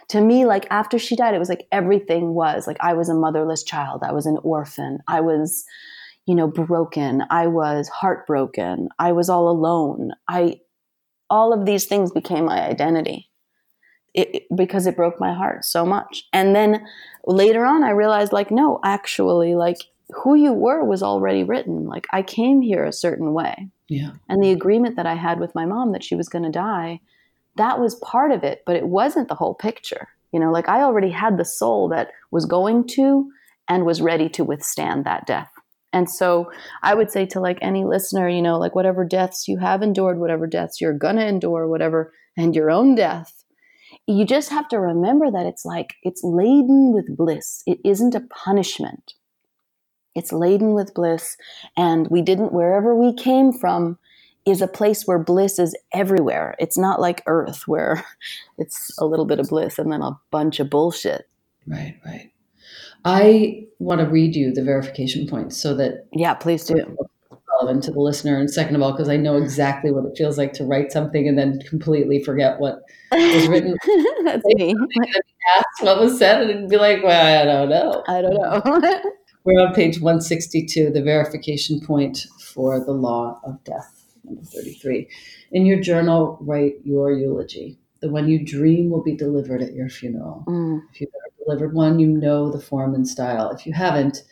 [0.10, 3.14] To me, like after she died, it was like everything was like I was a
[3.14, 4.04] motherless child.
[4.04, 5.00] I was an orphan.
[5.08, 5.66] I was,
[6.26, 7.24] you know, broken.
[7.30, 8.90] I was heartbroken.
[9.00, 10.12] I was all alone.
[10.30, 10.62] I,
[11.30, 13.30] all of these things became my identity
[14.14, 16.24] it, because it broke my heart so much.
[16.34, 16.86] And then
[17.26, 19.78] later on, I realized, like, no, actually, like,
[20.10, 21.86] who you were was already written.
[21.86, 23.70] Like, I came here a certain way.
[23.90, 24.12] Yeah.
[24.28, 27.00] And the agreement that I had with my mom that she was going to die,
[27.56, 30.08] that was part of it, but it wasn't the whole picture.
[30.32, 33.32] You know, like, I already had the soul that was going to
[33.70, 35.52] and was ready to withstand that death.
[35.94, 36.52] And so
[36.84, 40.20] I would say to like any listener, you know, like whatever deaths you have endured,
[40.20, 43.44] whatever deaths you're going to endure, whatever, and your own death,
[44.06, 47.64] you just have to remember that it's like it's laden with bliss.
[47.66, 49.14] It isn't a punishment.
[50.18, 51.38] It's laden with bliss.
[51.78, 54.00] And we didn't, wherever we came from,
[54.46, 56.56] is a place where bliss is everywhere.
[56.58, 58.04] It's not like Earth where
[58.58, 61.30] it's a little bit of bliss and then a bunch of bullshit.
[61.68, 62.32] Right, right.
[63.06, 66.98] I want to read you the verification points so that Yeah, please do.
[67.62, 68.40] relevant to the listener.
[68.40, 71.28] And second of all, because I know exactly what it feels like to write something
[71.28, 73.76] and then completely forget what was written.
[74.24, 74.74] That's me.
[75.56, 78.04] asked what was said and be like, well, I don't know.
[78.08, 79.02] I don't know.
[79.48, 85.08] We're on page 162, the verification point for the law of death, number 33.
[85.54, 87.78] In your journal, write your eulogy.
[88.02, 90.44] The one you dream will be delivered at your funeral.
[90.50, 90.82] Mm.
[90.92, 93.50] If you've ever delivered one, you know the form and style.
[93.52, 94.24] If you haven't,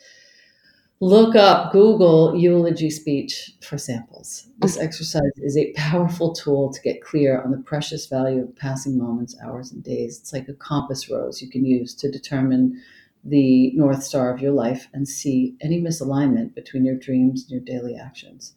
[1.00, 4.48] look up Google eulogy speech for samples.
[4.58, 8.98] This exercise is a powerful tool to get clear on the precious value of passing
[8.98, 10.18] moments, hours, and days.
[10.18, 12.82] It's like a compass rose you can use to determine
[13.28, 17.60] the North Star of your life and see any misalignment between your dreams and your
[17.60, 18.54] daily actions.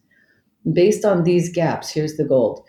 [0.70, 2.64] Based on these gaps, here's the gold.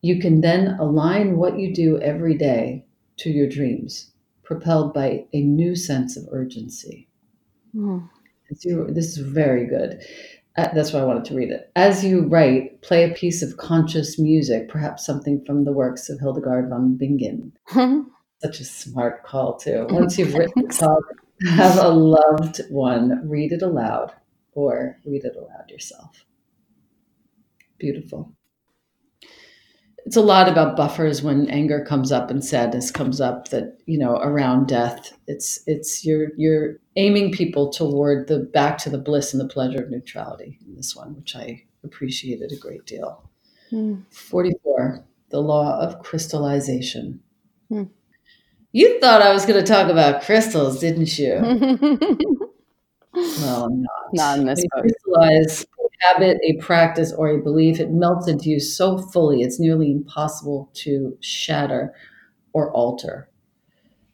[0.00, 2.84] You can then align what you do every day
[3.18, 4.12] to your dreams,
[4.44, 7.08] propelled by a new sense of urgency.
[7.74, 8.08] Mm.
[8.50, 10.00] this is very good.
[10.56, 11.70] Uh, that's why I wanted to read it.
[11.76, 16.18] As you write, play a piece of conscious music, perhaps something from the works of
[16.18, 17.52] Hildegard von Bingen.
[18.42, 19.86] Such a smart call, too.
[19.90, 21.02] Once you've written the talk,
[21.46, 24.12] have a loved one read it aloud
[24.52, 26.24] or read it aloud yourself.
[27.78, 28.32] Beautiful.
[30.04, 33.98] It's a lot about buffers when anger comes up and sadness comes up that, you
[33.98, 35.12] know, around death.
[35.26, 39.82] It's it's you're you're aiming people toward the back to the bliss and the pleasure
[39.82, 43.28] of neutrality in this one, which I appreciated a great deal.
[43.70, 44.02] Mm.
[44.10, 47.20] 44, the law of crystallization.
[47.68, 47.84] Hmm.
[48.72, 52.18] You thought I was going to talk about crystals, didn't you?
[53.14, 53.90] Well, I'm not.
[54.12, 54.82] Not in this book.
[54.82, 59.58] crystallize a habit, a practice, or a belief, it melts into you so fully it's
[59.58, 61.94] nearly impossible to shatter
[62.52, 63.28] or alter.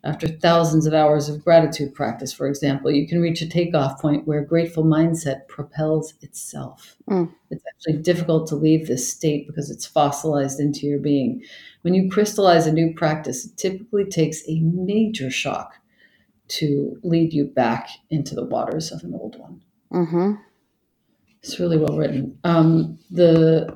[0.05, 4.27] After thousands of hours of gratitude practice, for example, you can reach a takeoff point
[4.29, 6.97] where a grateful mindset propels itself.
[7.09, 7.33] Mm.
[7.51, 11.43] It's actually difficult to leave this state because it's fossilized into your being.
[11.83, 15.75] When you crystallize a new practice, it typically takes a major shock
[16.49, 19.63] to lead you back into the waters of an old one.
[19.91, 20.33] hmm
[21.43, 22.39] It's really well written.
[22.45, 23.75] Um, the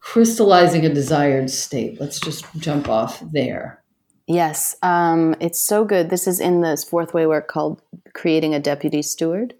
[0.00, 2.00] crystallizing a desired state.
[2.00, 3.81] Let's just jump off there.
[4.26, 6.10] Yes, um, it's so good.
[6.10, 7.82] This is in this fourth way work called
[8.14, 9.54] "Creating a Deputy Steward,"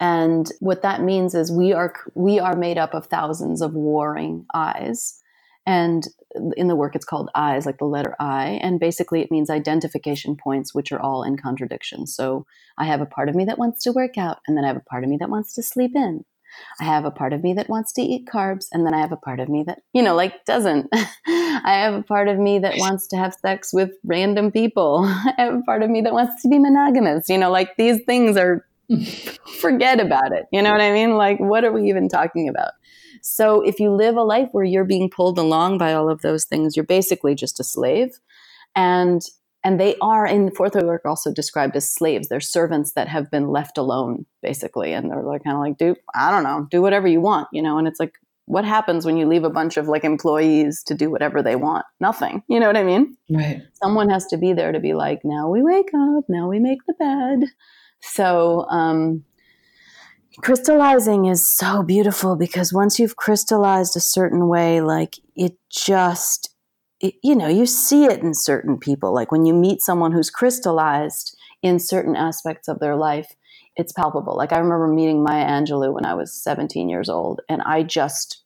[0.00, 4.46] and what that means is we are we are made up of thousands of warring
[4.52, 5.20] I's,
[5.64, 6.08] and
[6.56, 10.36] in the work it's called I's, like the letter I, and basically it means identification
[10.36, 12.06] points, which are all in contradiction.
[12.08, 14.68] So I have a part of me that wants to work out, and then I
[14.68, 16.24] have a part of me that wants to sleep in.
[16.80, 19.12] I have a part of me that wants to eat carbs, and then I have
[19.12, 20.88] a part of me that, you know, like doesn't.
[21.26, 25.04] I have a part of me that wants to have sex with random people.
[25.06, 27.28] I have a part of me that wants to be monogamous.
[27.28, 28.66] You know, like these things are,
[29.60, 30.46] forget about it.
[30.52, 31.16] You know what I mean?
[31.16, 32.72] Like, what are we even talking about?
[33.22, 36.44] So if you live a life where you're being pulled along by all of those
[36.44, 38.20] things, you're basically just a slave.
[38.76, 39.22] And
[39.64, 42.28] and they are in fourth work also described as slaves.
[42.28, 45.96] They're servants that have been left alone, basically, and they're like kind of like, do
[46.14, 47.78] I don't know, do whatever you want, you know.
[47.78, 48.12] And it's like,
[48.44, 51.86] what happens when you leave a bunch of like employees to do whatever they want?
[51.98, 52.42] Nothing.
[52.46, 53.16] You know what I mean?
[53.30, 53.62] Right.
[53.82, 56.80] Someone has to be there to be like, now we wake up, now we make
[56.86, 57.48] the bed.
[58.02, 59.24] So um,
[60.42, 66.53] crystallizing is so beautiful because once you've crystallized a certain way, like it just
[67.22, 69.12] you know, you see it in certain people.
[69.12, 73.34] Like when you meet someone who's crystallized in certain aspects of their life,
[73.76, 74.36] it's palpable.
[74.36, 78.42] Like I remember meeting Maya Angelou when I was 17 years old, and I just,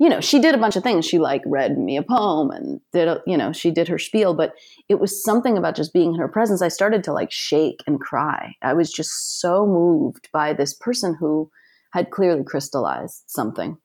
[0.00, 1.06] you know, she did a bunch of things.
[1.06, 4.34] She like read me a poem and did, a, you know, she did her spiel,
[4.34, 4.54] but
[4.88, 6.60] it was something about just being in her presence.
[6.60, 8.54] I started to like shake and cry.
[8.62, 11.50] I was just so moved by this person who
[11.92, 13.78] had clearly crystallized something.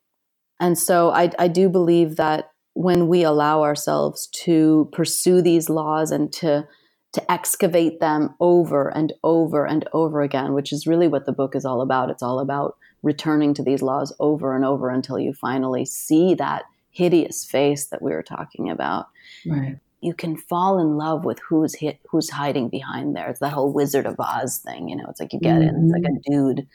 [0.59, 2.49] And so I, I do believe that
[2.79, 6.65] when we allow ourselves to pursue these laws and to
[7.11, 11.57] to excavate them over and over and over again, which is really what the book
[11.57, 12.09] is all about.
[12.09, 16.63] It's all about returning to these laws over and over until you finally see that
[16.91, 19.07] hideous face that we were talking about.
[19.45, 19.77] Right.
[19.99, 23.29] You can fall in love with who's hit, who's hiding behind there.
[23.29, 25.07] It's that whole Wizard of Oz thing, you know.
[25.09, 25.73] It's like you get it.
[25.75, 26.31] It's like a mm-hmm.
[26.31, 26.67] dude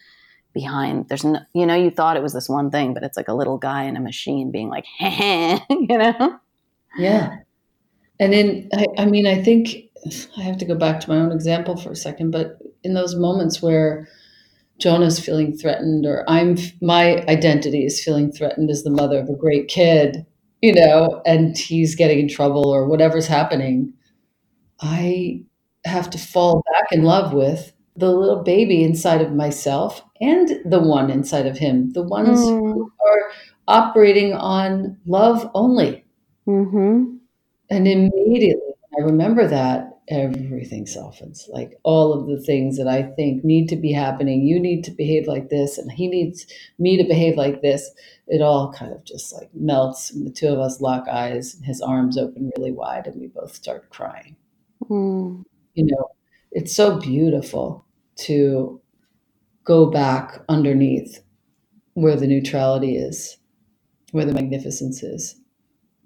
[0.55, 1.09] behind.
[1.09, 3.35] There's no, you know, you thought it was this one thing, but it's like a
[3.35, 6.39] little guy in a machine being like, you know.
[6.97, 7.37] Yeah.
[8.21, 9.91] And then I, I mean, I think
[10.39, 13.17] I have to go back to my own example for a second, but in those
[13.17, 14.09] moments where
[14.79, 19.37] Jonah's feeling threatened, or I'm, my identity is feeling threatened as the mother of a
[19.37, 20.25] great kid,
[20.63, 23.93] you know, and he's getting in trouble or whatever's happening,
[24.81, 25.43] I
[25.85, 30.81] have to fall back in love with the little baby inside of myself and the
[30.81, 32.75] one inside of him, the ones Mm.
[32.75, 33.31] who are
[33.69, 36.05] operating on love only.
[36.47, 37.17] Mm-hmm.
[37.71, 41.49] And immediately, I remember that, everything softens.
[41.51, 44.91] Like all of the things that I think need to be happening, you need to
[44.91, 46.47] behave like this, and he needs
[46.79, 47.91] me to behave like this.
[48.27, 51.65] It all kind of just like melts, and the two of us lock eyes, and
[51.65, 54.37] his arms open really wide, and we both start crying.
[54.91, 55.45] Mm.
[55.75, 56.11] You know,
[56.53, 57.84] it's so beautiful
[58.17, 58.81] to
[59.65, 61.21] go back underneath
[61.95, 63.39] where the neutrality is,
[64.13, 65.37] where the magnificence is.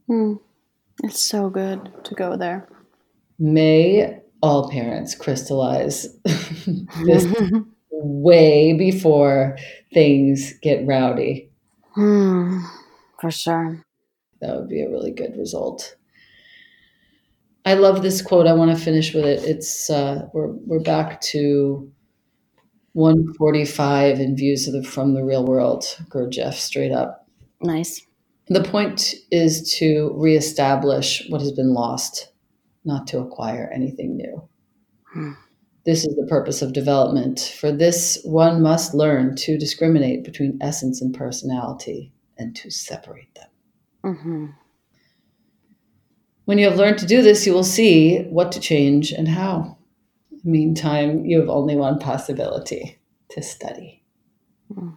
[0.08, 0.40] Mm.
[1.04, 2.68] It's so good to go there.
[3.38, 6.16] May all parents crystallize
[7.04, 7.26] this
[7.90, 9.56] way before
[9.92, 11.50] things get rowdy.
[11.94, 12.60] Hmm,
[13.20, 13.84] for sure.
[14.40, 15.96] That would be a really good result.
[17.64, 18.46] I love this quote.
[18.46, 19.42] I want to finish with it.
[19.44, 21.90] It's uh, we're we're back to
[22.98, 25.84] 145 in views of the, from the real world.
[26.08, 27.28] Gurdjieff, straight up.
[27.62, 28.04] Nice.
[28.48, 32.32] The point is to reestablish what has been lost,
[32.84, 34.48] not to acquire anything new.
[35.12, 35.32] Hmm.
[35.84, 37.54] This is the purpose of development.
[37.60, 44.16] For this, one must learn to discriminate between essence and personality and to separate them.
[44.16, 44.46] hmm
[46.46, 49.77] When you have learned to do this, you will see what to change and how.
[50.44, 52.98] Meantime, you have only one possibility
[53.30, 54.02] to study.
[54.72, 54.90] Hmm.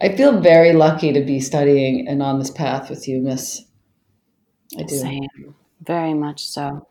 [0.00, 3.64] I feel very lucky to be studying and on this path with you, Miss.
[4.78, 4.98] I do.
[4.98, 5.54] Same.
[5.84, 6.86] Very much so.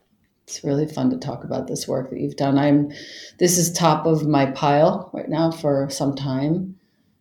[0.48, 2.58] It's really fun to talk about this work that you've done.
[2.58, 2.92] I'm
[3.38, 6.76] this is top of my pile right now for some time.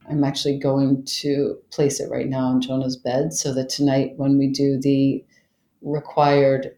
[0.09, 4.39] I'm actually going to place it right now on Jonah's bed so that tonight when
[4.39, 5.23] we do the
[5.83, 6.75] required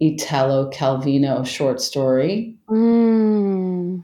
[0.00, 4.02] Italo Calvino short story, Mm.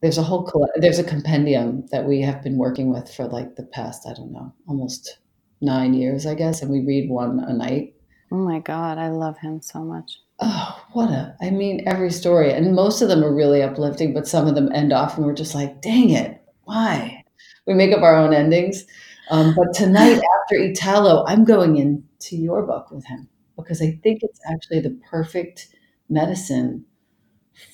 [0.00, 3.62] there's a whole there's a compendium that we have been working with for like the
[3.64, 5.18] past I don't know almost
[5.60, 7.94] nine years I guess, and we read one a night.
[8.32, 10.18] Oh my God, I love him so much.
[10.40, 11.36] Oh, what a!
[11.40, 14.72] I mean, every story, and most of them are really uplifting, but some of them
[14.72, 17.22] end off, and we're just like, "Dang it, why?"
[17.66, 18.84] We make up our own endings.
[19.30, 24.20] Um, but tonight, after Italo, I'm going into your book with him because I think
[24.22, 25.68] it's actually the perfect
[26.08, 26.84] medicine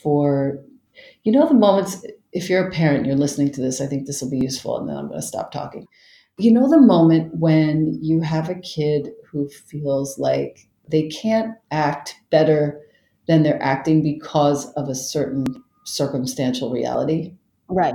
[0.02, 0.58] for,
[1.24, 2.04] you know, the moments.
[2.32, 3.80] If you're a parent, you're listening to this.
[3.80, 5.86] I think this will be useful, and then I'm going to stop talking.
[6.38, 12.16] You know, the moment when you have a kid who feels like they can't act
[12.30, 12.80] better
[13.26, 15.46] than they're acting because of a certain
[15.84, 17.34] circumstantial reality.
[17.68, 17.94] Right.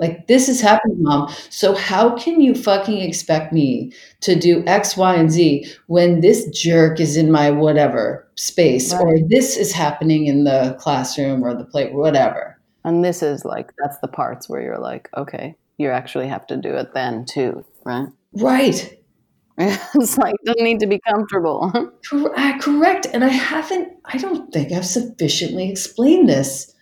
[0.00, 1.32] Like this is happening, mom.
[1.50, 3.92] So how can you fucking expect me
[4.22, 9.18] to do X, Y, and Z when this jerk is in my whatever space, or
[9.28, 12.58] this is happening in the classroom or the play, whatever.
[12.84, 16.56] And this is like, that's the parts where you're like, okay, you actually have to
[16.56, 18.08] do it then too, right?
[18.32, 18.98] Right.
[19.58, 21.72] it's like, doesn't need to be comfortable.
[22.12, 23.06] Uh, correct.
[23.12, 26.74] And I haven't, I don't think I've sufficiently explained this.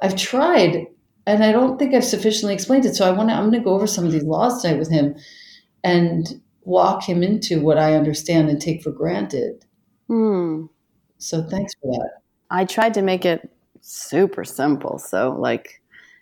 [0.00, 0.86] I've tried
[1.26, 2.94] and I don't think I've sufficiently explained it.
[2.94, 4.90] So I want to, I'm going to go over some of these laws tonight with
[4.90, 5.16] him
[5.82, 9.64] and walk him into what I understand and take for granted.
[10.08, 10.66] hmm.
[11.18, 12.10] So thanks for that.
[12.50, 13.50] I tried to make it
[13.80, 14.98] super simple.
[14.98, 15.80] So like,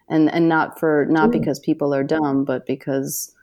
[0.09, 1.33] and, and not for, not Mm.
[1.33, 3.35] because people are dumb, but because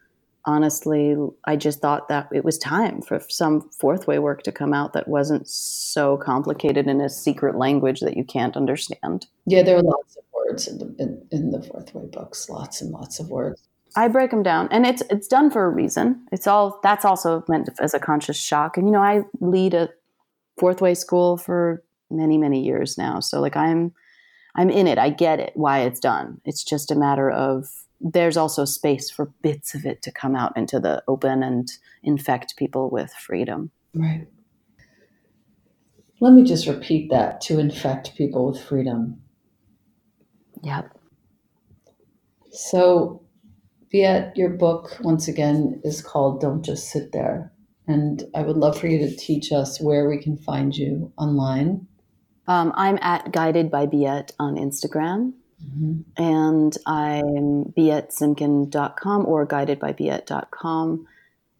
[0.46, 4.74] honestly, I just thought that it was time for some fourth way work to come
[4.74, 9.28] out that wasn't so complicated in a secret language that you can't understand.
[9.46, 10.21] Yeah, there are lots of
[10.52, 13.62] words in the, in, in the fourth way books, lots and lots of words.
[13.96, 16.26] I break them down, and it's it's done for a reason.
[16.32, 18.78] It's all that's also meant as a conscious shock.
[18.78, 19.90] And you know, I lead a
[20.58, 23.94] fourth way school for many many years now, so like I'm
[24.56, 24.98] I'm in it.
[24.98, 26.40] I get it why it's done.
[26.46, 27.68] It's just a matter of
[28.00, 31.70] there's also space for bits of it to come out into the open and
[32.02, 33.72] infect people with freedom.
[33.94, 34.26] Right.
[36.22, 39.22] Let me just repeat that to infect people with freedom.
[40.64, 40.98] Yep.
[42.52, 43.22] So,
[43.94, 47.52] Biet, your book, once again, is called Don't Just Sit There.
[47.88, 51.88] And I would love for you to teach us where we can find you online.
[52.48, 55.34] Um, I'm at Guided by Biet on Instagram.
[56.18, 61.08] and I'm bietsimkin.com or guidedbybiet.com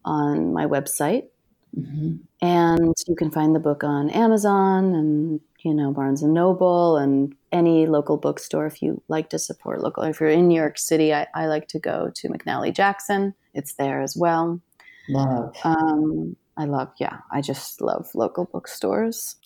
[0.04, 1.28] on my website.
[1.76, 2.20] Mhm.
[2.40, 7.34] And you can find the book on Amazon and, you know, Barnes and Noble and
[7.52, 10.02] any local bookstore if you like to support local.
[10.02, 13.34] If you're in New York City, I, I like to go to McNally Jackson.
[13.54, 14.60] It's there as well.
[15.08, 15.54] Love.
[15.64, 19.36] Um, I love, yeah, I just love local bookstores.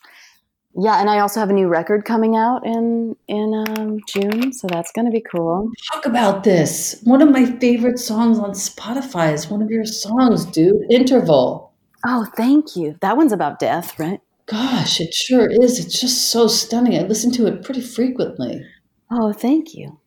[0.79, 4.67] Yeah, and I also have a new record coming out in in um, June, so
[4.67, 5.71] that's going to be cool.
[5.91, 7.01] Talk about this.
[7.05, 10.85] One of my favorite songs on Spotify is one of your songs, dude.
[10.91, 11.66] Interval.
[12.07, 12.97] Oh, thank you.
[13.01, 14.21] That one's about death, right?
[14.47, 15.85] Gosh, it sure is.
[15.85, 16.97] It's just so stunning.
[16.97, 18.65] I listen to it pretty frequently.
[19.11, 19.99] Oh, thank you.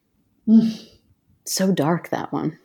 [0.48, 0.88] Mm.
[1.46, 2.58] So dark, that one.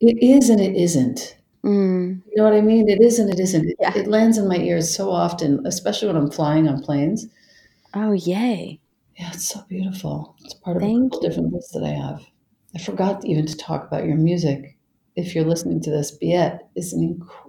[0.00, 1.36] It is and it isn't.
[1.64, 2.22] Mm.
[2.26, 2.88] You know what I mean?
[2.88, 3.68] It is and it isn't.
[3.68, 3.92] It, Yeah.
[3.94, 7.26] it lands in my ears so often, especially when I'm flying on planes.
[7.92, 8.80] Oh, yay.
[9.18, 10.34] Yeah, it's so beautiful.
[10.44, 12.20] It's part of a Thank different lists that I have.
[12.74, 14.76] I forgot even to talk about your music.
[15.14, 17.45] If you're listening to this, Biet is an incredible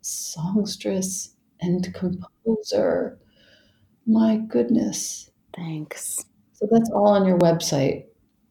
[0.00, 3.18] songstress and composer.
[4.06, 5.30] My goodness.
[5.56, 6.24] Thanks.
[6.52, 8.04] So that's all on your website.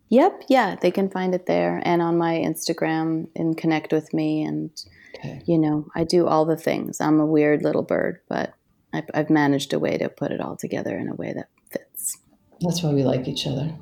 [0.10, 0.44] Yep.
[0.48, 4.44] Yeah, they can find it there and on my Instagram and connect with me.
[4.44, 4.70] And,
[5.16, 5.42] Okay.
[5.46, 7.00] you know, I do all the things.
[7.00, 8.54] I'm a weird little bird, but
[8.94, 12.18] I've, I've managed a way to put it all together in a way that fits.
[12.62, 13.74] That's why we like each other.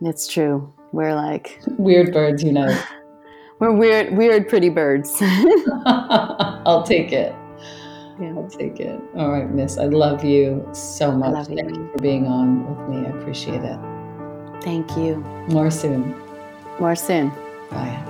[0.00, 0.72] It's true.
[0.92, 2.82] We're like, Weird birds unite.
[3.60, 5.16] We're weird, weird, pretty birds.
[5.86, 7.34] I'll take it.
[8.20, 8.34] Yeah.
[8.36, 9.00] I'll take it.
[9.16, 9.78] All right, Miss.
[9.78, 11.46] I love you so much.
[11.46, 11.90] Thank you.
[11.92, 13.06] for being on with me.
[13.06, 13.78] I appreciate it.
[14.62, 15.16] Thank you.
[15.48, 16.14] More soon.
[16.78, 17.30] More soon.
[17.70, 18.09] Bye.